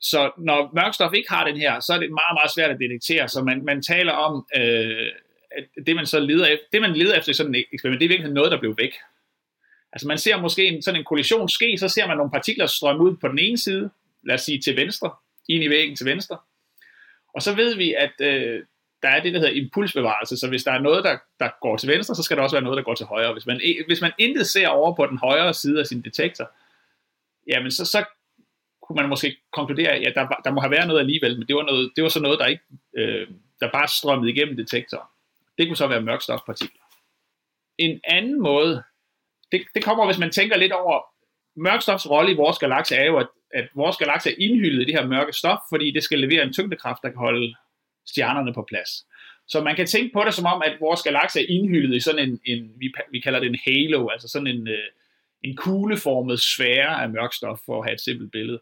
[0.00, 3.28] så når mørkstof ikke har den her, så er det meget, meget svært at detektere.
[3.28, 5.06] Så man, man taler om, øh,
[5.50, 8.06] at det man så leder efter, det man leder efter i sådan et eksperiment, det
[8.06, 8.94] er virkelig noget, der blev væk.
[9.92, 13.02] Altså man ser måske en, sådan en kollision ske, så ser man nogle partikler strømme
[13.02, 13.90] ud på den ene side,
[14.26, 15.10] lad os sige til venstre,
[15.48, 16.38] ind i væggen til venstre.
[17.34, 18.62] Og så ved vi, at øh,
[19.02, 21.88] der er det, der hedder impulsbevarelse, så hvis der er noget, der, der går til
[21.88, 23.32] venstre, så skal der også være noget, der går til højre.
[23.32, 26.50] Hvis man, hvis man intet ser over på den højre side af sin detektor,
[27.46, 28.04] jamen så, så
[28.90, 31.56] kunne man måske konkludere, at ja, der, der må have været noget alligevel, men det
[31.56, 32.62] var, noget, det var så noget, der ikke
[32.96, 33.26] øh,
[33.60, 35.08] der bare strømmede igennem detektoren.
[35.58, 36.84] Det kunne så være mørkstofpartikler.
[37.78, 38.82] En anden måde,
[39.52, 41.00] det, det kommer, hvis man tænker lidt over,
[41.56, 44.94] mørkstofs rolle i vores galakse er jo, at, at vores galakse er indhyldet i det
[44.94, 47.54] her mørke stof, fordi det skal levere en tyngdekraft, der kan holde
[48.06, 48.90] stjernerne på plads.
[49.48, 52.28] Så man kan tænke på det som om, at vores galakse er indhyldet i sådan
[52.28, 54.88] en, en vi, vi kalder det en halo, altså sådan en, øh,
[55.44, 58.60] en kugleformet sfære af mørkstof, for at have et simpelt billede.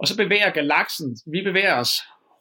[0.00, 1.92] Og så bevæger galaksen, vi bevæger os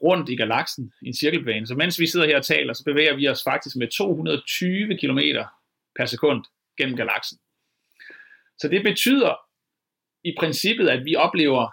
[0.03, 1.67] rundt i galaksen i en cirkelbane.
[1.67, 5.19] Så mens vi sidder her og taler, så bevæger vi os faktisk med 220 km
[5.97, 6.43] per sekund
[6.77, 7.37] gennem galaksen.
[8.59, 9.35] Så det betyder
[10.23, 11.67] i princippet, at vi oplever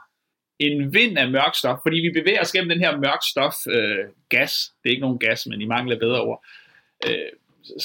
[0.59, 4.05] en vind af mørk stof, fordi vi bevæger os gennem den her mørk stof øh,
[4.29, 4.53] gas.
[4.83, 6.45] Det er ikke nogen gas, men i mangel af bedre ord.
[7.07, 7.31] Øh,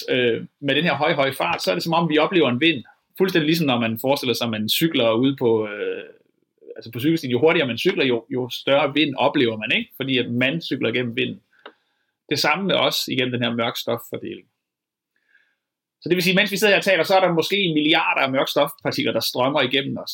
[0.09, 2.61] øh, med den her høje, høje fart, så er det som om, vi oplever en
[2.61, 2.83] vind.
[3.17, 6.03] Fuldstændig ligesom når man forestiller sig, at man cykler ude på, øh,
[6.75, 7.31] altså på cykelstien.
[7.31, 9.91] Jo hurtigere man cykler, jo, jo større vind oplever man, ikke?
[9.97, 11.41] Fordi at man cykler gennem vinden.
[12.29, 14.47] Det samme med os igennem den her mørk stoffordeling.
[16.01, 18.21] Så det vil sige, mens vi sidder her og taler, så er der måske milliarder
[18.21, 20.11] af mørkstofpartikler, der strømmer igennem os.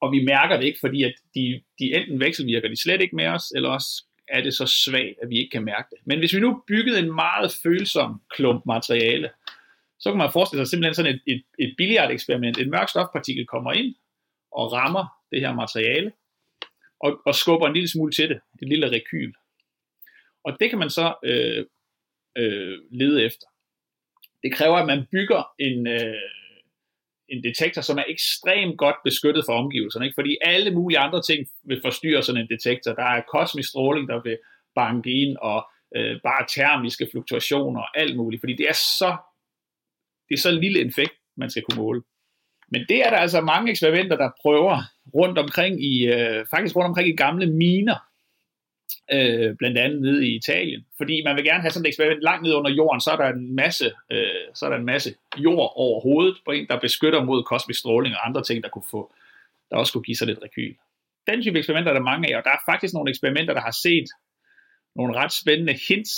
[0.00, 3.26] Og vi mærker det ikke, fordi at de, de enten vekselvirker de slet ikke med
[3.26, 5.98] os, eller også er det så svagt, at vi ikke kan mærke det.
[6.04, 9.30] Men hvis vi nu byggede en meget følsom klump materiale,
[9.98, 12.58] så kan man forestille sig simpelthen sådan et, et, et billiard eksperiment.
[12.58, 13.94] En mørk stofpartikel kommer ind
[14.52, 16.12] og rammer det her materiale,
[17.00, 19.32] og, og skubber en lille smule til det, det lille rekyl.
[20.44, 21.66] Og det kan man så øh,
[22.38, 23.46] øh, lede efter.
[24.42, 26.30] Det kræver, at man bygger en, øh,
[27.28, 30.14] en detektor, som er ekstremt godt beskyttet for omgivelserne, ikke?
[30.14, 32.92] fordi alle mulige andre ting vil forstyrre sådan en detektor.
[32.92, 34.38] Der er kosmisk stråling, der vil
[34.74, 39.16] banke ind, og øh, bare termiske fluktuationer og alt muligt, fordi det er så
[40.28, 42.02] det er så lille en effekt, man skal kunne måle.
[42.68, 44.82] Men det er der altså mange eksperimenter, der prøver
[45.14, 47.96] rundt omkring i, øh, faktisk rundt omkring i gamle miner,
[49.12, 50.86] øh, blandt andet nede i Italien.
[50.96, 53.28] Fordi man vil gerne have sådan et eksperiment langt ned under jorden, så er der
[53.28, 57.24] en masse, øh, så er der en masse jord over hovedet på en, der beskytter
[57.24, 59.12] mod kosmisk stråling og andre ting, der, kunne få,
[59.70, 60.74] der også kunne give sig lidt rekyl.
[61.26, 63.76] Den type eksperimenter er der mange af, og der er faktisk nogle eksperimenter, der har
[63.82, 64.08] set
[64.96, 66.12] nogle ret spændende hints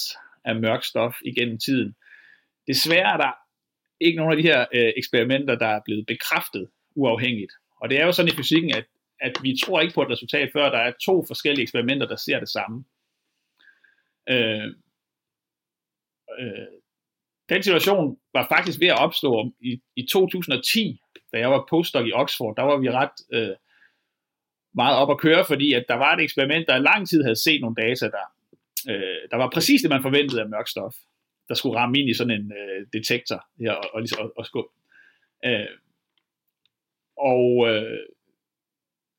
[0.44, 1.94] af mørk stof igennem tiden.
[2.66, 3.32] Desværre er der
[4.00, 7.52] ikke nogen af de her øh, eksperimenter, der er blevet bekræftet uafhængigt.
[7.80, 8.84] Og det er jo sådan i fysikken, at,
[9.20, 12.40] at vi tror ikke på et resultat, før der er to forskellige eksperimenter, der ser
[12.40, 12.84] det samme.
[14.30, 14.66] Øh,
[16.40, 16.66] øh,
[17.48, 21.00] den situation var faktisk ved at opstå i, i 2010,
[21.32, 22.56] da jeg var postdoc i Oxford.
[22.56, 23.56] Der var vi ret øh,
[24.74, 27.42] meget op at køre, fordi at der var et eksperiment, der i lang tid havde
[27.42, 28.26] set nogle data, der,
[28.90, 30.94] øh, der var præcis det, man forventede af mørk stof
[31.48, 34.46] der skulle ramme ind i sådan en øh, detektor her og, og, ligesom, og, og
[34.46, 34.70] skubbe.
[35.44, 35.72] Øh,
[37.18, 38.00] og, øh,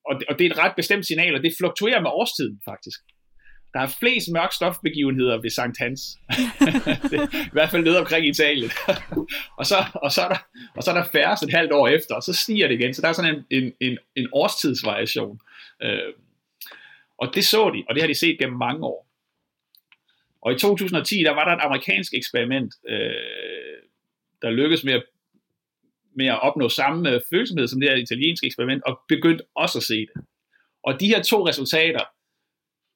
[0.05, 2.99] og, det, og det er et ret bestemt signal, og det fluktuerer med årstiden faktisk.
[3.73, 6.01] Der er flest mørk stofbegivenheder ved Sankt Hans.
[7.11, 8.71] det, I hvert fald nede omkring Italien.
[9.59, 10.39] og, så, og, så er der,
[10.75, 12.93] og så er der færre et halvt år efter, og så stiger det igen.
[12.93, 15.39] Så der er sådan en, en, en, en årstidsvariation.
[15.83, 16.13] Øh,
[17.17, 19.08] og det så de, og det har de set gennem mange år.
[20.41, 23.81] Og i 2010, der var der et amerikansk eksperiment, øh,
[24.41, 25.03] der lykkedes med at,
[26.15, 29.83] med at opnå samme øh, følsomhed som det her italienske eksperiment, og begyndte også at
[29.83, 30.25] se det.
[30.83, 32.03] Og de her to resultater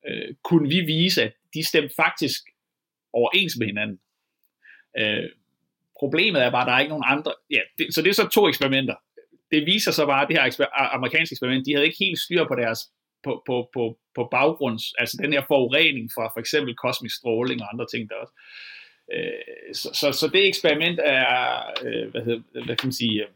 [0.07, 2.41] øh, kunne vi vise, at de stemte faktisk
[3.13, 3.99] overens med hinanden.
[4.97, 5.29] Øh,
[5.99, 7.33] problemet er bare, at der er ikke nogen andre.
[7.49, 8.95] Ja, det, så det er så to eksperimenter.
[9.51, 12.47] Det viser så bare, at det her eksper- amerikanske eksperiment, de havde ikke helt styr
[12.47, 12.79] på deres
[13.23, 17.69] på, på, på, på baggrunds, altså den her forurening fra for eksempel kosmisk stråling og
[17.73, 18.33] andre ting der også.
[19.13, 21.27] Øh, så, så, så det eksperiment er,
[21.85, 23.29] øh, hvad, hedder, hvad kan man sige, øh,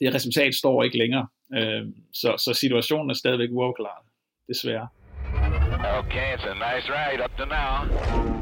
[0.00, 1.26] det resultat står ikke længere.
[1.54, 4.06] Øh, så, så situationen er stadigvæk uafklaret,
[4.48, 4.88] desværre.
[5.98, 8.39] Okay, it's a nice ride up to now.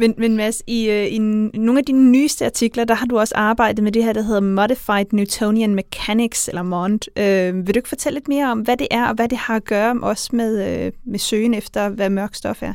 [0.00, 3.34] Men, men Mads, i, øh, i nogle af dine nyeste artikler, der har du også
[3.36, 7.02] arbejdet med det her, der hedder Modified Newtonian Mechanics, eller MOND.
[7.18, 9.56] Øh, vil du ikke fortælle lidt mere om, hvad det er, og hvad det har
[9.56, 12.74] at gøre også med, øh, med søgen efter, hvad mørk stof er?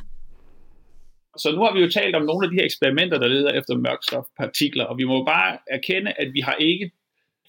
[1.37, 3.75] Så nu har vi jo talt om nogle af de her eksperimenter, der leder efter
[3.75, 6.91] mørkstofpartikler, og vi må bare erkende, at vi har ikke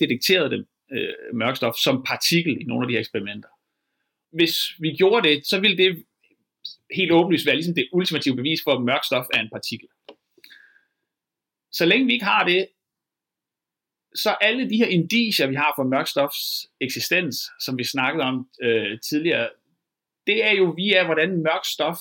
[0.01, 3.49] detekteret dem, øh, mørkstof, som partikel i nogle af de her eksperimenter.
[4.33, 6.05] Hvis vi gjorde det, så ville det
[6.95, 9.89] helt åbenlyst være ligesom det ultimative bevis for, at mørk stof er en partikel.
[11.73, 12.69] Så længe vi ikke har det,
[14.15, 18.51] så alle de her indicier, vi har for mørk stofs eksistens, som vi snakkede om
[18.63, 19.51] øh, tidligere,
[20.27, 21.99] det er jo via, hvordan mørk stof,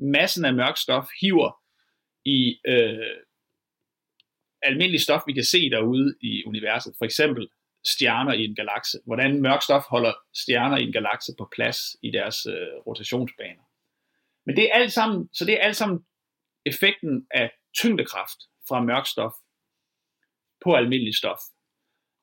[0.00, 1.60] massen af mørk stof, hiver
[2.24, 3.16] i øh,
[4.62, 6.94] almindelig stof, vi kan se derude i universet.
[6.98, 7.48] For eksempel
[7.84, 8.98] stjerner i en galakse.
[9.06, 13.62] Hvordan mørk stof holder stjerner i en galakse på plads i deres øh, rotationsbaner.
[14.46, 16.06] Men det er alt sammen, så det er alt sammen
[16.66, 19.32] effekten af tyngdekraft fra mørk stof
[20.64, 21.38] på almindelig stof.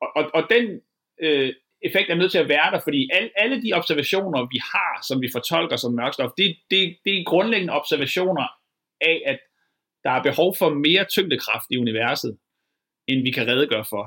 [0.02, 0.82] Og, og, og den
[1.22, 4.94] øh, effekt er nødt til at være der, fordi al, alle de observationer, vi har,
[5.08, 8.48] som vi fortolker som mørk stof, det, det, det er grundlæggende observationer
[9.02, 9.40] af, at
[10.04, 12.40] der er behov for mere tyngdekraft i universet,
[13.08, 14.06] end vi kan redegøre for,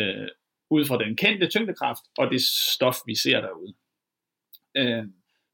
[0.00, 0.28] øh,
[0.70, 3.74] ud fra den kendte tyngdekraft og det stof, vi ser derude.
[4.76, 5.04] Øh,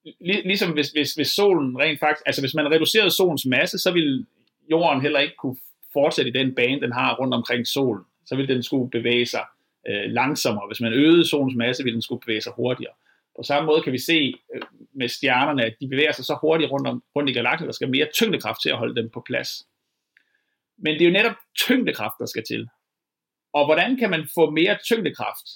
[0.04, 3.92] lig, ligesom hvis, hvis, hvis solen rent faktisk, altså hvis man reducerede solens masse, så
[3.92, 4.26] ville
[4.70, 5.56] jorden heller ikke kunne
[5.92, 8.04] fortsætte i den bane, den har rundt omkring solen.
[8.26, 9.44] Så ville den skulle bevæge sig
[9.88, 10.66] øh, langsommere.
[10.66, 12.92] Hvis man øgede solens masse, ville den skulle bevæge sig hurtigere.
[13.36, 14.62] På samme måde kan vi se øh,
[14.94, 17.88] med stjernerne, at de bevæger sig så hurtigt rundt, om, rundt i galaksen, der skal
[17.90, 19.66] mere tyngdekraft til at holde dem på plads.
[20.78, 22.68] Men det er jo netop tyngdekraft, der skal til.
[23.52, 25.46] Og hvordan kan man få mere tyngdekraft?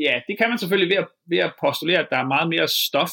[0.00, 2.68] Ja, det kan man selvfølgelig ved at, ved at postulere, at der er meget mere
[2.68, 3.10] stof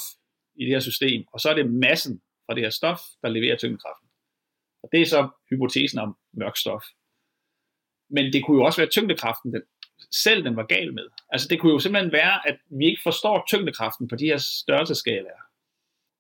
[0.58, 3.58] i det her system, og så er det massen fra det her stof, der leverer
[3.58, 4.08] tyngdekraften.
[4.84, 6.84] Og det er så hypotesen om mørk stof.
[8.10, 9.62] Men det kunne jo også være tyngdekraften, den,
[10.12, 11.08] selv den var gal med.
[11.30, 15.42] Altså det kunne jo simpelthen være, at vi ikke forstår tyngdekraften på de her størrelseskalaer.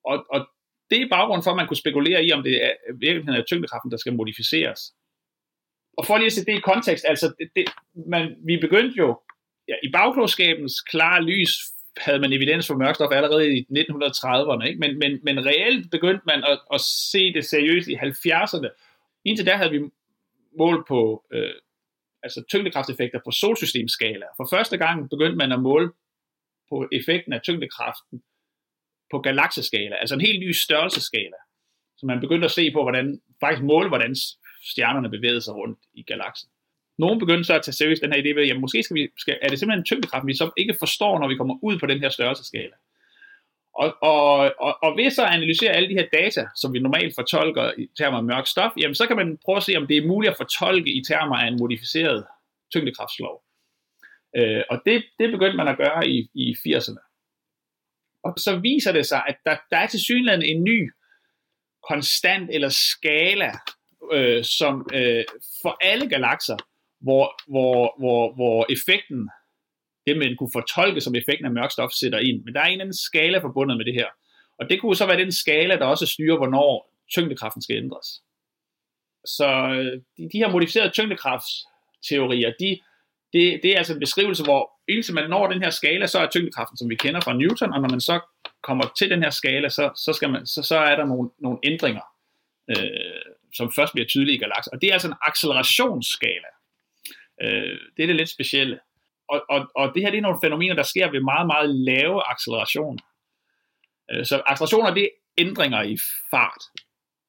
[0.05, 0.47] Og, og
[0.89, 3.91] det er baggrunden for, at man kunne spekulere i, om det er virkeligheden af tyngdekraften,
[3.91, 4.81] der skal modificeres.
[5.97, 7.65] Og for lige at sætte det i kontekst, altså det, det,
[8.07, 9.21] man, vi begyndte jo,
[9.67, 11.53] ja, i bagklogskabens klare lys
[11.99, 14.79] havde man evidens for mørkstof allerede i 1930'erne, ikke?
[14.79, 18.69] Men, men, men reelt begyndte man at, at se det seriøst i 70'erne.
[19.25, 19.79] Indtil der havde vi
[20.57, 21.53] mål på øh,
[22.23, 24.25] altså tyngdekrafteffekter på solsystemskala.
[24.37, 25.91] For første gang begyndte man at måle
[26.69, 28.23] på effekten af tyngdekraften
[29.11, 31.37] på galakseskala, altså en helt ny størrelseskala.
[31.97, 34.15] Så man begyndte at se på, hvordan, faktisk måle, hvordan
[34.63, 36.49] stjernerne bevægede sig rundt i galaksen.
[36.97, 39.37] Nogen begyndte så at tage seriøst den her idé ved, at måske skal vi, skal,
[39.41, 42.09] er det simpelthen tyngdekraften, vi så ikke forstår, når vi kommer ud på den her
[42.09, 42.75] størrelseskala.
[43.73, 47.15] Og, og, og, og ved så at analysere alle de her data, som vi normalt
[47.15, 49.97] fortolker i termer af mørk stof, jamen så kan man prøve at se, om det
[49.97, 52.25] er muligt at fortolke i termer af en modificeret
[52.71, 53.43] tyngdekraftslov.
[54.37, 57.01] Øh, og det, det begyndte man at gøre i, i 80'erne.
[58.23, 60.91] Og så viser det sig, at der, der er til synligheden en ny
[61.89, 63.51] konstant eller skala,
[64.13, 65.23] øh, som øh,
[65.61, 66.57] for alle galakser,
[67.01, 69.29] hvor, hvor, hvor, hvor effekten
[70.07, 72.43] det man kunne fortolke som effekten af mørk stof sætter ind.
[72.43, 74.07] Men der er en eller anden skala forbundet med det her.
[74.59, 78.07] Og det kunne så være den skala, der også styrer, hvornår tyngdekraften skal ændres.
[79.25, 82.79] Så øh, de, de her modificerede tyngdekraftsteorier, de,
[83.33, 86.29] det, det er altså en beskrivelse, hvor indtil man når den her skala, så er
[86.29, 88.19] tyngdekraften, som vi kender fra Newton, og når man så
[88.63, 91.59] kommer til den her skala, så, så, skal man, så, så er der nogle, nogle
[91.63, 92.05] ændringer,
[92.69, 93.21] øh,
[93.53, 94.71] som først bliver tydelige i galakser.
[94.71, 96.49] Og det er altså en accelerationsskala.
[97.43, 98.79] Øh, det er det lidt specielle
[99.29, 102.31] og, og, og det her det er nogle fænomener, der sker ved meget, meget lave
[102.31, 103.03] accelerationer.
[104.11, 105.97] Øh, så accelerationer, det er ændringer i
[106.31, 106.63] fart.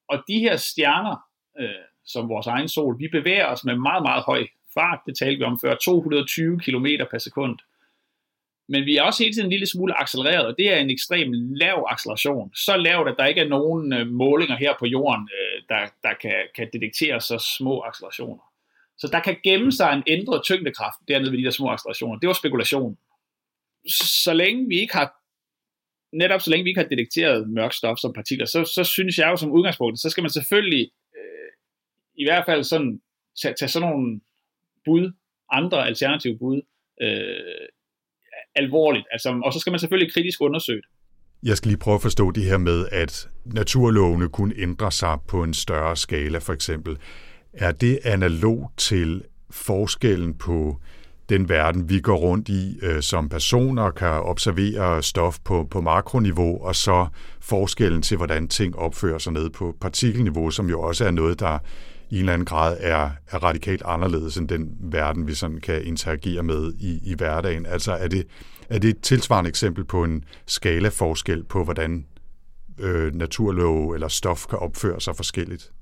[0.08, 1.16] Og de her stjerner,
[1.60, 5.00] øh, som vores egen sol, vi bevæger os med meget, meget høj fart.
[5.06, 7.58] Det talte vi om før, 220 km per sekund.
[8.68, 11.32] Men vi er også hele tiden en lille smule accelereret, og det er en ekstrem
[11.32, 12.54] lav acceleration.
[12.54, 16.14] Så lavt, at der ikke er nogen øh, målinger her på jorden, øh, der, der
[16.14, 18.47] kan, kan detektere så små accelerationer.
[18.98, 22.18] Så der kan gemme sig en ændret tyngdekraft dernede ved de der små accelerationer.
[22.18, 22.98] Det var spekulation.
[24.24, 25.18] Så længe vi ikke har
[26.12, 29.28] netop så længe vi ikke har detekteret mørk stof som partikler, så, så synes jeg
[29.28, 31.50] jo som udgangspunkt, så skal man selvfølgelig øh,
[32.14, 33.00] i hvert fald sådan
[33.42, 34.20] tage, tage sådan nogle
[34.84, 35.12] bud,
[35.52, 36.60] andre alternative bud,
[37.02, 37.68] øh,
[38.54, 39.06] alvorligt.
[39.12, 40.88] Altså, og så skal man selvfølgelig kritisk undersøge det.
[41.48, 45.42] Jeg skal lige prøve at forstå det her med, at naturlovene kunne ændre sig på
[45.42, 46.98] en større skala, for eksempel.
[47.60, 50.80] Er det analog til forskellen på
[51.28, 56.64] den verden, vi går rundt i øh, som personer, kan observere stof på, på makroniveau,
[56.64, 57.06] og så
[57.40, 61.58] forskellen til, hvordan ting opfører sig ned på partikelniveau, som jo også er noget, der
[62.10, 65.84] i en eller anden grad er, er radikalt anderledes end den verden, vi sådan kan
[65.84, 67.66] interagere med i, i hverdagen.
[67.66, 68.26] Altså er det,
[68.68, 72.06] er det et tilsvarende eksempel på en skala-forskel på, hvordan
[72.78, 75.72] øh, naturlov eller stof kan opføre sig forskelligt?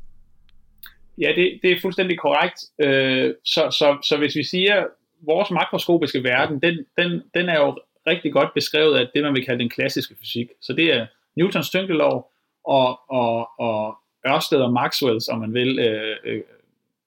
[1.19, 2.59] Ja, det, det er fuldstændig korrekt.
[2.79, 4.87] Øh, så, så, så hvis vi siger,
[5.21, 9.45] vores makroskopiske verden, den, den, den er jo rigtig godt beskrevet af det, man vil
[9.45, 10.49] kalde den klassiske fysik.
[10.61, 11.07] Så det er
[11.37, 12.33] Newtons tyngdelov
[12.65, 16.43] og, og, og Ørsted og Maxwells, om man vil, øh, øh,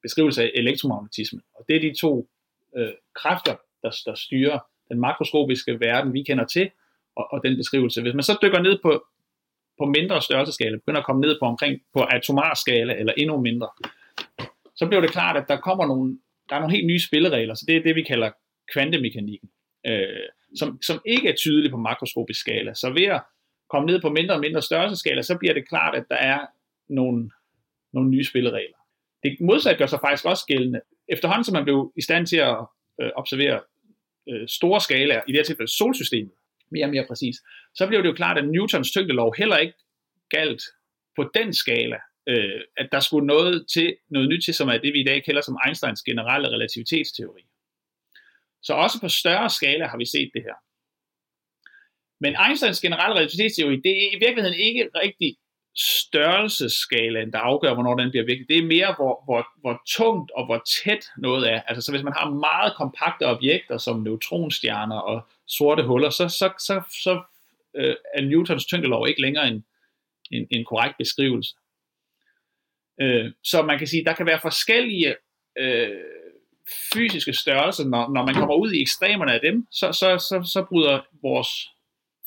[0.02, 1.42] beskrivelse af elektromagnetisme.
[1.56, 2.30] Og det er de to
[2.78, 6.70] øh, kræfter, der, der styrer den makroskopiske verden, vi kender til,
[7.16, 8.02] og, og den beskrivelse.
[8.02, 9.06] Hvis man så dykker ned på,
[9.80, 13.68] på mindre størrelseskala, begynder at komme ned på omkring på atomar skala eller endnu mindre,
[14.80, 16.20] så blev det klart, at der kommer nogle,
[16.50, 18.32] der er nogle helt nye spilleregler, så det er det, vi kalder
[18.74, 19.50] kvantemekanikken,
[19.88, 20.28] øh,
[20.60, 22.74] som, som ikke er tydelig på makroskopisk skala.
[22.74, 23.22] Så ved at
[23.70, 26.40] komme ned på mindre og mindre størrelseskala, så bliver det klart, at der er
[26.90, 27.32] nogle,
[27.94, 28.78] nogle nye spilleregler.
[29.24, 30.82] Det modsat gør sig faktisk også gældende.
[31.08, 32.58] Efterhånden som man blev i stand til at
[33.02, 33.62] øh, observere
[34.30, 36.34] øh, store skalaer, i det her tilfælde solsystemet,
[36.72, 37.36] mere og mere præcis,
[37.76, 39.78] så blev det jo klart, at Newtons tyngdelov heller ikke
[40.30, 40.62] galt
[41.16, 41.98] på den skala,
[42.28, 45.24] øh, at der skulle noget, til, noget nyt til, som er det, vi i dag
[45.24, 47.42] kalder som Einsteins generelle relativitetsteori.
[48.62, 50.58] Så også på større skala har vi set det her.
[52.22, 55.38] Men Einsteins generelle relativitetsteori, det er i virkeligheden ikke rigtig
[55.76, 58.50] størrelsesskalaen, der afgør, hvornår den bliver vigtig.
[58.50, 61.62] Det er mere, hvor, hvor, hvor tungt og hvor tæt noget er.
[61.62, 66.52] Altså, så hvis man har meget kompakte objekter, som neutronstjerner og sorte huller, så, så,
[66.60, 67.22] så, så
[67.76, 69.66] øh, er Newtons tyngdelov ikke længere en,
[70.32, 71.56] en, en korrekt beskrivelse.
[73.02, 75.16] Øh, så man kan sige, der kan være forskellige
[75.58, 75.90] øh,
[76.94, 80.66] fysiske størrelser, når, når man kommer ud i ekstremerne af dem, så, så, så, så
[80.70, 81.50] bryder vores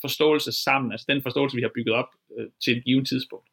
[0.01, 3.49] forståelse sammen, altså den forståelse, vi har bygget op øh, til et givet tidspunkt.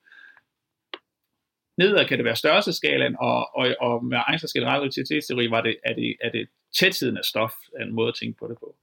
[1.78, 5.94] Nedad kan det være størrelseskalaen, og, og, og med Einsteins generelle relativitetsteori var det, er
[5.94, 6.48] det, er det
[6.78, 8.76] tætheden af stof, er en måde at tænke på det på.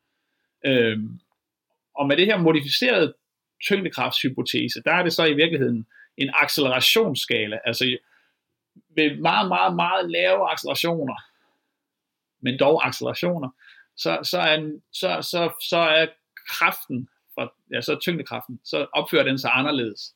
[0.65, 1.19] Øhm,
[1.95, 3.13] og med det her modificerede
[3.63, 7.97] tyngdekraftshypotese, der er det så i virkeligheden en accelerationsskala, altså
[8.95, 11.15] med meget, meget, meget lave accelerationer,
[12.41, 13.49] men dog accelerationer,
[13.97, 16.07] så, så, er, så, så, så er
[16.49, 20.15] kraften, for, ja, så er tyngdekraften, så opfører den sig anderledes,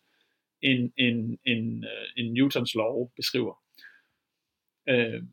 [0.61, 3.53] end, end, end, øh, end Newtons lov beskriver.
[4.91, 5.23] Uh,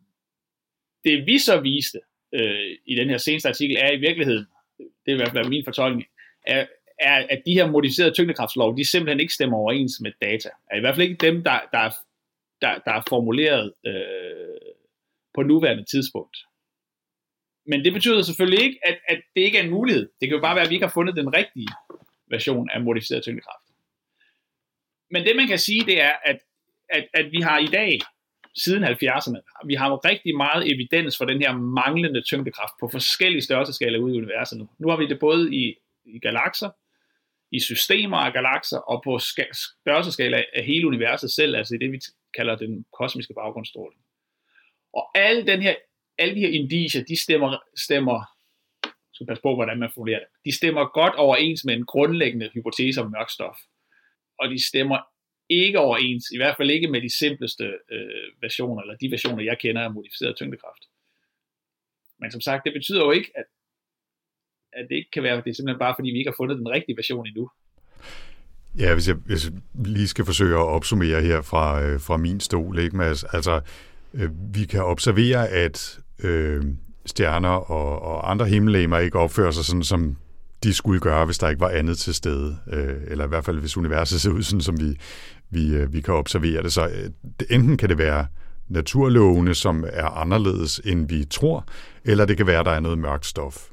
[1.05, 2.01] det vi så viste
[2.33, 4.47] uh, i den her seneste artikel, er i virkeligheden,
[4.79, 6.07] det er i hvert fald min fortolkning,
[6.47, 6.67] er,
[7.01, 10.49] er, at de her modificerede tyngdekraftslov, de simpelthen ikke stemmer overens med data.
[10.71, 11.91] Er i hvert fald ikke dem, der, der,
[12.63, 14.73] der, der er formuleret øh,
[15.35, 16.37] på nuværende tidspunkt.
[17.67, 20.11] Men det betyder selvfølgelig ikke, at, at det ikke er en mulighed.
[20.21, 21.69] Det kan jo bare være, at vi ikke har fundet den rigtige
[22.31, 23.65] version af modificeret tyngdekraft.
[25.11, 26.39] Men det man kan sige, det er, at,
[26.89, 27.99] at, at vi har i dag,
[28.57, 33.43] siden 70'erne, vi har jo rigtig meget evidens for den her manglende tyngdekraft på forskellige
[33.43, 34.69] størrelsesskaler ude i universet nu.
[34.79, 36.71] Nu har vi det både i, i galakser,
[37.53, 42.01] i systemer af galakser, og på størrelseskala af hele universet selv, altså i det vi
[42.37, 44.03] kalder den kosmiske baggrundsstråling.
[44.93, 45.75] Og alle, den her,
[46.19, 48.25] alle de her indiger, de stemmer, stemmer
[49.19, 53.01] skal passe på, hvordan man formulerer det, de stemmer godt overens med en grundlæggende hypotese
[53.01, 53.59] om mørk stof.
[54.39, 54.99] Og de stemmer
[55.49, 59.59] ikke overens, i hvert fald ikke med de simpleste øh, versioner, eller de versioner, jeg
[59.59, 60.85] kender af modificeret tyngdekraft.
[62.21, 63.45] Men som sagt, det betyder jo ikke, at,
[64.73, 66.69] at det ikke kan være, det er simpelthen bare, fordi vi ikke har fundet den
[66.69, 67.51] rigtige version endnu.
[68.79, 69.53] Ja, hvis jeg, hvis jeg
[69.85, 73.25] lige skal forsøge at opsummere her fra, øh, fra min stol, ikke, Mads?
[73.25, 73.61] Altså,
[74.15, 76.65] øh, vi kan observere, at øh,
[77.07, 80.17] stjerner og, og andre himmellegemer ikke opfører sig sådan, som
[80.63, 82.59] de skulle gøre, hvis der ikke var andet til stede.
[82.73, 84.97] Øh, eller i hvert fald, hvis universet ser ud sådan, som vi,
[85.51, 86.73] vi, øh, vi kan observere det.
[86.73, 87.11] Så øh,
[87.51, 88.27] enten kan det være
[88.69, 91.65] naturlovene, som er anderledes, end vi tror,
[92.05, 93.69] eller det kan være, at der er noget mørkt stof.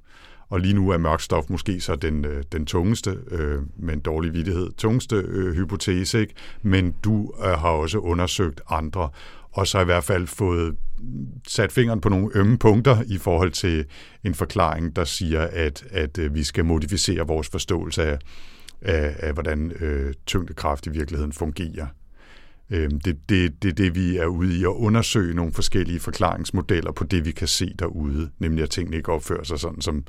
[0.49, 3.99] Og lige nu er mørk stof måske så den, øh, den tungeste, øh, med en
[3.99, 6.33] dårlig vidighed, tungeste øh, hypotese, ikke?
[6.61, 9.09] men du øh, har også undersøgt andre,
[9.51, 10.75] og så i hvert fald fået
[11.47, 13.85] sat fingeren på nogle ømme punkter i forhold til
[14.23, 18.19] en forklaring, der siger, at, at øh, vi skal modificere vores forståelse af,
[18.81, 21.87] af, af hvordan øh, tyngdekraft i virkeligheden fungerer.
[22.69, 26.91] Øh, det er det, det, det, vi er ude i at undersøge nogle forskellige forklaringsmodeller
[26.91, 30.03] på det, vi kan se derude, nemlig at tingene ikke opfører sig sådan, som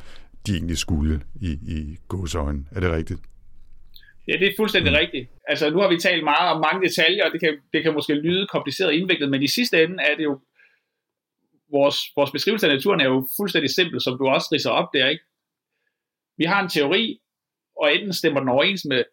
[0.46, 2.64] de egentlig skulle i, i godsøjne.
[2.72, 3.20] Er det rigtigt?
[4.28, 4.96] Ja, det er fuldstændig mm.
[4.96, 5.30] rigtigt.
[5.48, 8.14] Altså, nu har vi talt meget om mange detaljer, og det kan, det kan måske
[8.14, 10.40] lyde kompliceret og indviklet, men i sidste ende er det jo,
[11.70, 15.08] vores, vores beskrivelse af naturen er jo fuldstændig simpel, som du også ridser op der,
[15.08, 15.24] ikke?
[16.36, 17.20] Vi har en teori,
[17.76, 19.04] og enten stemmer den overens med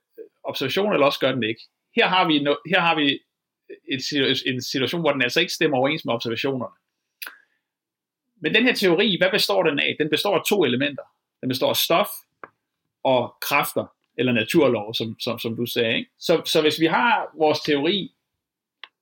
[0.43, 1.61] observation, eller også gør den ikke.
[1.95, 3.19] Her har vi, no, her har vi
[3.89, 4.01] et,
[4.45, 6.75] en situation, hvor den altså ikke stemmer overens med observationerne.
[8.41, 9.95] Men den her teori, hvad består den af?
[9.99, 11.03] Den består af to elementer.
[11.43, 12.07] Den består af stof
[13.03, 13.85] og kræfter,
[14.17, 15.97] eller naturlov, som, som, som du sagde.
[15.97, 16.09] Ikke?
[16.19, 18.11] Så, så hvis vi har vores teori,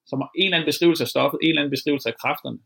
[0.05, 2.59] som har en eller anden beskrivelse af stoffet, en eller anden beskrivelse af kræfterne,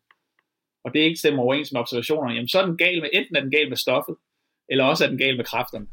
[0.83, 3.41] og det ikke stemmer overens med observationerne, jamen så er den gal med, enten er
[3.41, 4.15] den gal med stoffet,
[4.69, 5.87] eller også er den gal med kræfterne.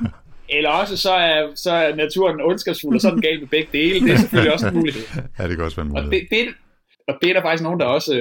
[0.56, 3.68] eller også så er, så er naturen ondskabsfuld, og så er den gal med begge
[3.72, 4.00] dele.
[4.06, 5.02] Det er selvfølgelig også en mulighed.
[5.38, 6.08] Ja, det kan også være en mulighed.
[6.08, 6.54] Og det, det,
[7.08, 8.14] og det er der faktisk nogen, der også,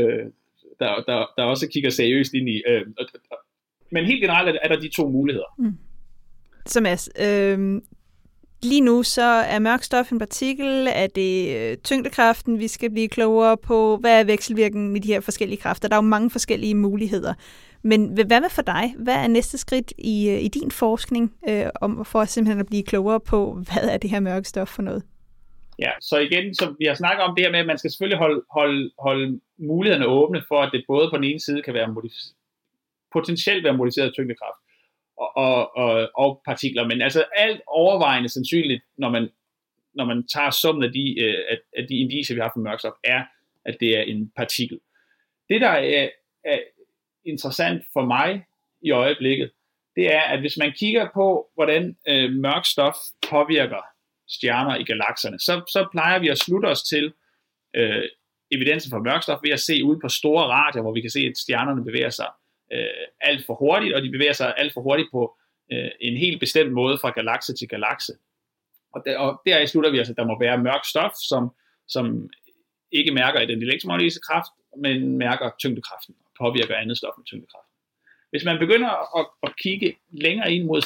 [0.79, 2.63] der, der, der også kigger seriøst ind i.
[2.67, 2.85] Øh,
[3.93, 5.55] men helt generelt er der de to muligheder.
[5.57, 5.77] Mm.
[6.65, 7.81] Så Mads, øh,
[8.63, 13.09] lige nu så er mørk stof en partikel, er det øh, tyngdekraften, vi skal blive
[13.09, 15.87] klogere på, hvad er vekselvirkningen med de her forskellige kræfter?
[15.87, 17.33] Der er jo mange forskellige muligheder.
[17.81, 18.95] Men hvad med for dig?
[18.97, 22.83] Hvad er næste skridt i, øh, i din forskning øh, om, for simpelthen at blive
[22.83, 25.03] klogere på, hvad er det her mørke stof for noget?
[25.79, 28.19] Ja, så igen, som vi har snakket om det her med, at man skal selvfølgelig
[28.19, 31.87] holde, holde, holde mulighederne åbne for, at det både på den ene side kan være
[31.87, 32.42] modif-
[33.13, 34.59] potentielt være modificeret tyngdekraft
[35.17, 39.29] og, og, og, og partikler, men altså alt overvejende sandsynligt, når man,
[39.93, 42.93] når man tager summen af de, øh, af, af de indicier, vi har for mørkstof,
[43.03, 43.23] er,
[43.65, 44.79] at det er en partikel.
[45.49, 46.09] Det, der er,
[46.45, 46.59] er
[47.25, 48.45] interessant for mig
[48.81, 49.51] i øjeblikket,
[49.95, 52.95] det er, at hvis man kigger på, hvordan øh, mørk stof
[53.29, 53.81] påvirker
[54.27, 57.13] stjerner i galakserne, så, så plejer vi at slutte os til
[57.75, 58.03] øh,
[58.51, 61.37] evidensen for mørkstof ved at se ud på store radier, hvor vi kan se, at
[61.37, 62.27] stjernerne bevæger sig
[62.73, 65.37] øh, alt for hurtigt, og de bevæger sig alt for hurtigt på
[65.71, 68.13] øh, en helt bestemt måde fra galakse til galakse.
[68.93, 71.51] Og, der, og der slutter vi altså, at der må være mørk stof, som,
[71.87, 72.29] som
[72.91, 77.73] ikke mærker i den elektromagnetiske kraft, men mærker tyngdekraften og påvirker andet stof med tyngdekraften.
[78.29, 80.81] Hvis man begynder at, at kigge længere ind mod,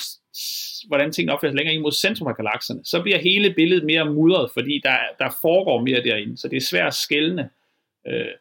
[0.87, 4.05] hvordan tingene opfører sig længere ind mod centrum af galakserne, så bliver hele billedet mere
[4.05, 6.37] mudret, fordi der, der foregår mere derinde.
[6.37, 7.49] Så det er svært at skelne
[8.07, 8.33] øh,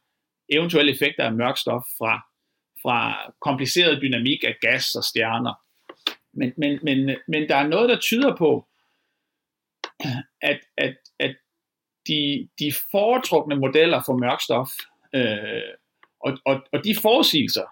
[0.49, 2.27] eventuelle effekter af mørk stof fra,
[2.87, 5.55] fra kompliceret dynamik af gas og stjerner.
[6.33, 8.69] Men, men, men, men der er noget, der tyder på,
[10.51, 11.37] at, at, at
[12.09, 14.71] de, de foretrukne modeller for mørkstof,
[15.15, 15.73] øh,
[16.21, 17.67] og, og, og de forudsigelser,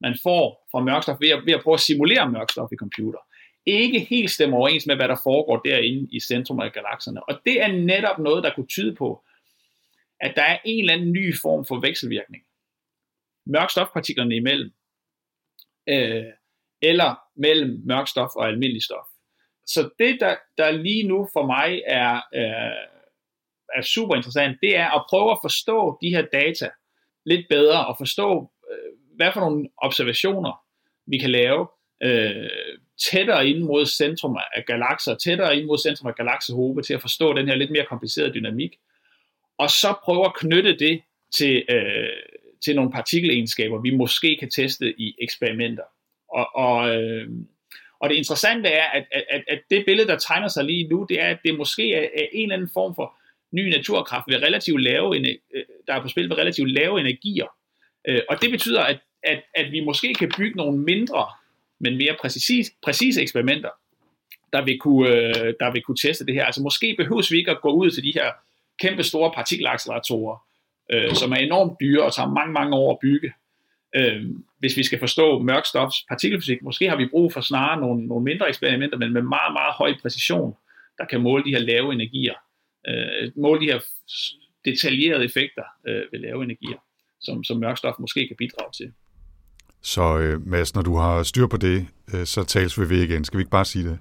[0.00, 3.18] man får fra mørkstof ved at, ved at prøve at simulere mørkstof i computer,
[3.66, 7.28] ikke helt stemmer overens med, hvad der foregår derinde i centrum af galakserne.
[7.28, 9.24] Og det er netop noget, der kunne tyde på,
[10.20, 12.42] at der er en eller anden ny form for vekselvirkning
[13.50, 14.72] mørk stofpartiklerne imellem,
[15.88, 16.24] øh,
[16.82, 19.06] eller mellem mørkstof og almindelig stof.
[19.66, 22.86] Så det, der, der lige nu for mig er, øh,
[23.74, 26.70] er super interessant, det er at prøve at forstå de her data
[27.26, 30.64] lidt bedre, og forstå, øh, hvad for nogle observationer
[31.06, 31.68] vi kan lave
[32.02, 32.50] øh,
[33.10, 37.32] tættere ind mod centrum af galakser, tættere ind mod centrum af galaksehobe, til at forstå
[37.32, 38.76] den her lidt mere komplicerede dynamik,
[39.58, 41.02] og så prøve at knytte det
[41.34, 42.08] til, øh,
[42.64, 45.82] til nogle partikelegenskaber, vi måske kan teste i eksperimenter.
[46.28, 47.28] Og, og, øh,
[48.00, 51.20] og det interessante er, at, at, at det billede, der tegner sig lige nu, det
[51.20, 53.14] er, at det måske er, er en eller anden form for
[53.52, 57.46] ny naturkraft ved relativt lave, øh, der er på spil ved relativt lave energier.
[58.08, 61.26] Øh, og det betyder, at, at, at vi måske kan bygge nogle mindre,
[61.80, 63.70] men mere præcise, præcise eksperimenter,
[64.52, 66.44] der vil, kunne, øh, der vil kunne teste det her.
[66.44, 68.32] Altså måske behøves vi ikke at gå ud til de her
[68.80, 70.49] kæmpe store partikelacceleratorer,
[70.92, 73.32] øh, som er enormt dyre og tager mange, mange år at bygge.
[73.96, 74.22] Øh,
[74.58, 78.48] hvis vi skal forstå mørkstofs partikelfysik, måske har vi brug for snarere nogle, nogle mindre
[78.48, 80.54] eksperimenter, men med meget, meget høj præcision,
[80.98, 82.34] der kan måle de her lave energier
[82.88, 83.80] øh, måle de her
[84.64, 86.78] detaljerede effekter øh, ved lave energier,
[87.20, 88.92] som, som mørkstof måske kan bidrage til.
[89.82, 93.24] Så øh, Mads, når du har styr på det, øh, så tales vi ved igen.
[93.24, 93.98] Skal vi ikke bare sige det?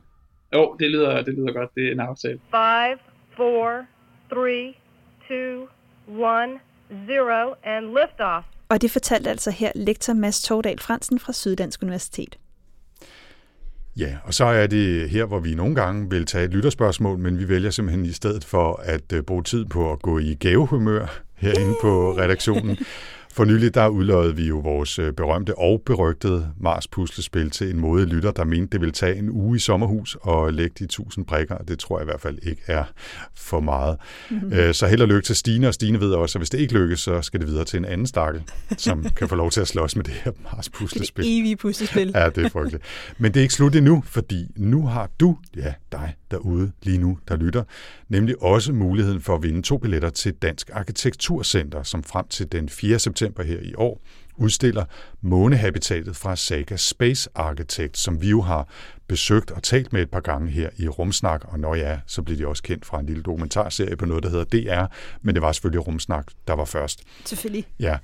[0.54, 1.76] Jo, det lyder, det lyder godt.
[1.76, 2.40] Det er en aftale.
[2.52, 3.00] 5,
[3.38, 3.86] 4,
[4.30, 4.76] 3,
[5.28, 5.36] 2,
[6.14, 6.60] 1,
[6.90, 8.46] 0, and lift off.
[8.70, 12.38] Og det fortalte altså her lektor Mads Tordal Fransen fra Syddansk Universitet.
[13.98, 17.40] Ja, og så er det her, hvor vi nogle gange vil tage et lytterspørgsmål, men
[17.40, 21.22] vi vælger simpelthen i stedet for at øh, bruge tid på at gå i gavehumør
[21.36, 22.78] herinde på redaktionen,
[23.40, 28.06] For nylig der udløjede vi jo vores øh, berømte og berygtede Mars-puslespil til en måde
[28.06, 31.58] lytter, der mente, det ville tage en uge i sommerhus og lægge de tusind prikker.
[31.58, 32.84] Det tror jeg i hvert fald ikke er
[33.36, 33.98] for meget.
[34.30, 34.74] Mm-hmm.
[34.74, 37.00] Så held og lykke til Stine, og Stine ved også, at hvis det ikke lykkes,
[37.00, 38.44] så skal det videre til en anden stakkel,
[38.78, 41.24] som kan få lov til at slås med det her Mars-puslespil.
[41.24, 42.12] Det evige puslespil.
[42.16, 42.84] Ja, det er frygteligt.
[43.18, 47.18] Men det er ikke slut endnu, fordi nu har du, ja dig derude lige nu,
[47.28, 47.64] der lytter,
[48.10, 52.70] nemlig også muligheden for at vinde to billetter til Dansk Arkitekturcenter, som frem til den
[52.70, 53.00] 4.
[53.00, 54.02] september her i år
[54.40, 54.86] udstiller
[55.22, 58.68] månehabitatet fra Saga Space Architect, som vi jo har
[59.08, 62.38] besøgt og talt med et par gange her i Rumsnak, og når ja, så bliver
[62.38, 65.52] de også kendt fra en lille dokumentarserie på noget, der hedder DR, men det var
[65.52, 67.04] selvfølgelig Rumsnak, der var først.
[67.26, 67.66] Selvfølgelig.
[67.80, 67.98] Ja,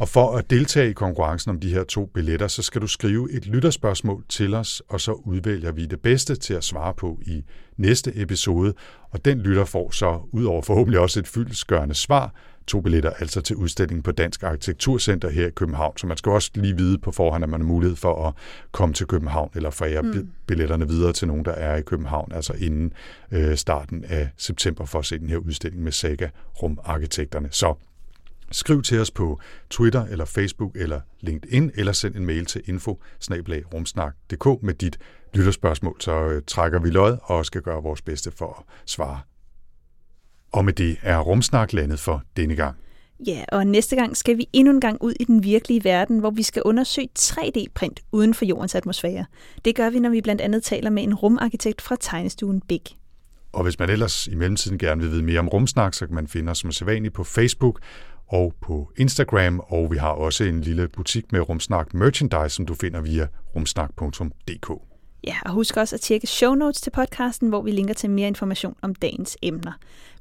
[0.00, 3.32] og for at deltage i konkurrencen om de her to billetter, så skal du skrive
[3.32, 7.44] et lytterspørgsmål til os, og så udvælger vi det bedste til at svare på i
[7.76, 8.74] næste episode,
[9.10, 12.34] og den lytter får så, udover forhåbentlig også et fyldesgørende svar,
[12.80, 15.96] billetter altså til udstillingen på Dansk Arkitekturcenter her i København.
[15.96, 18.34] Så man skal også lige vide på forhånd, at man har mulighed for at
[18.72, 20.30] komme til København eller forære mm.
[20.46, 22.92] billetterne videre til nogen, der er i København, altså inden
[23.32, 26.28] øh, starten af september for at se den her udstilling med Saga
[26.62, 27.48] Rum Arkitekterne.
[27.50, 27.74] Så
[28.52, 33.02] Skriv til os på Twitter eller Facebook eller LinkedIn, eller send en mail til info
[34.62, 34.98] med dit
[35.34, 39.20] lytterspørgsmål, så øh, trækker vi lod og skal gøre vores bedste for at svare
[40.52, 42.76] og med det er Rumsnak landet for denne gang.
[43.26, 46.30] Ja, og næste gang skal vi endnu en gang ud i den virkelige verden, hvor
[46.30, 49.24] vi skal undersøge 3D-print uden for jordens atmosfære.
[49.64, 52.82] Det gør vi, når vi blandt andet taler med en rumarkitekt fra tegnestuen Big.
[53.52, 56.28] Og hvis man ellers i mellemtiden gerne vil vide mere om rumsnak, så kan man
[56.28, 57.80] finde os som sædvanligt på Facebook
[58.26, 62.74] og på Instagram, og vi har også en lille butik med Rumsnak merchandise, som du
[62.74, 63.26] finder via
[63.56, 64.91] rumsnak.dk.
[65.24, 68.28] Ja, og husk også at tjekke show notes til podcasten, hvor vi linker til mere
[68.28, 69.72] information om dagens emner.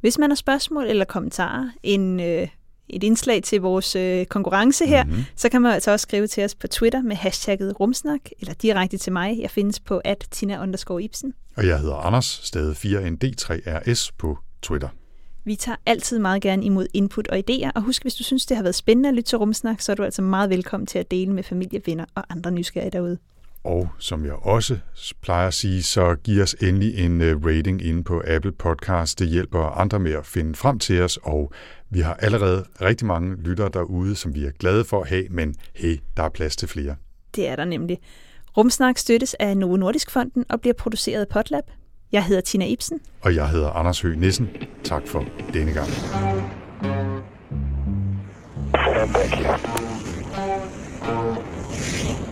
[0.01, 2.47] Hvis man har spørgsmål eller kommentarer, en, øh,
[2.89, 5.23] et indslag til vores øh, konkurrence her, mm-hmm.
[5.35, 8.97] så kan man altså også skrive til os på Twitter med hashtagget rumsnak, eller direkte
[8.97, 9.37] til mig.
[9.41, 10.65] Jeg findes på at tina
[11.01, 11.33] Ibsen.
[11.55, 14.89] Og jeg hedder Anders, stadig 4ND3RS på Twitter.
[15.43, 18.57] Vi tager altid meget gerne imod input og idéer, og husk, hvis du synes, det
[18.57, 21.11] har været spændende at lytte til Rumsnak, så er du altså meget velkommen til at
[21.11, 23.17] dele med familie, venner og andre nysgerrige derude.
[23.63, 24.77] Og som jeg også
[25.21, 29.19] plejer at sige, så giv os endelig en øh, rating inde på Apple Podcast.
[29.19, 31.51] Det hjælper andre med at finde frem til os, og
[31.89, 35.55] vi har allerede rigtig mange lyttere derude, som vi er glade for at have, men
[35.75, 36.95] hey, der er plads til flere.
[37.35, 37.99] Det er der nemlig.
[38.57, 41.63] Rumsnak støttes af Novo Nordisk Fonden og bliver produceret af Potlab.
[42.11, 42.99] Jeg hedder Tina Ibsen.
[43.21, 44.49] Og jeg hedder Anders Høgh Nissen.
[44.83, 45.89] Tak for denne gang.
[49.01, 49.33] And thank
[51.05, 52.30] you.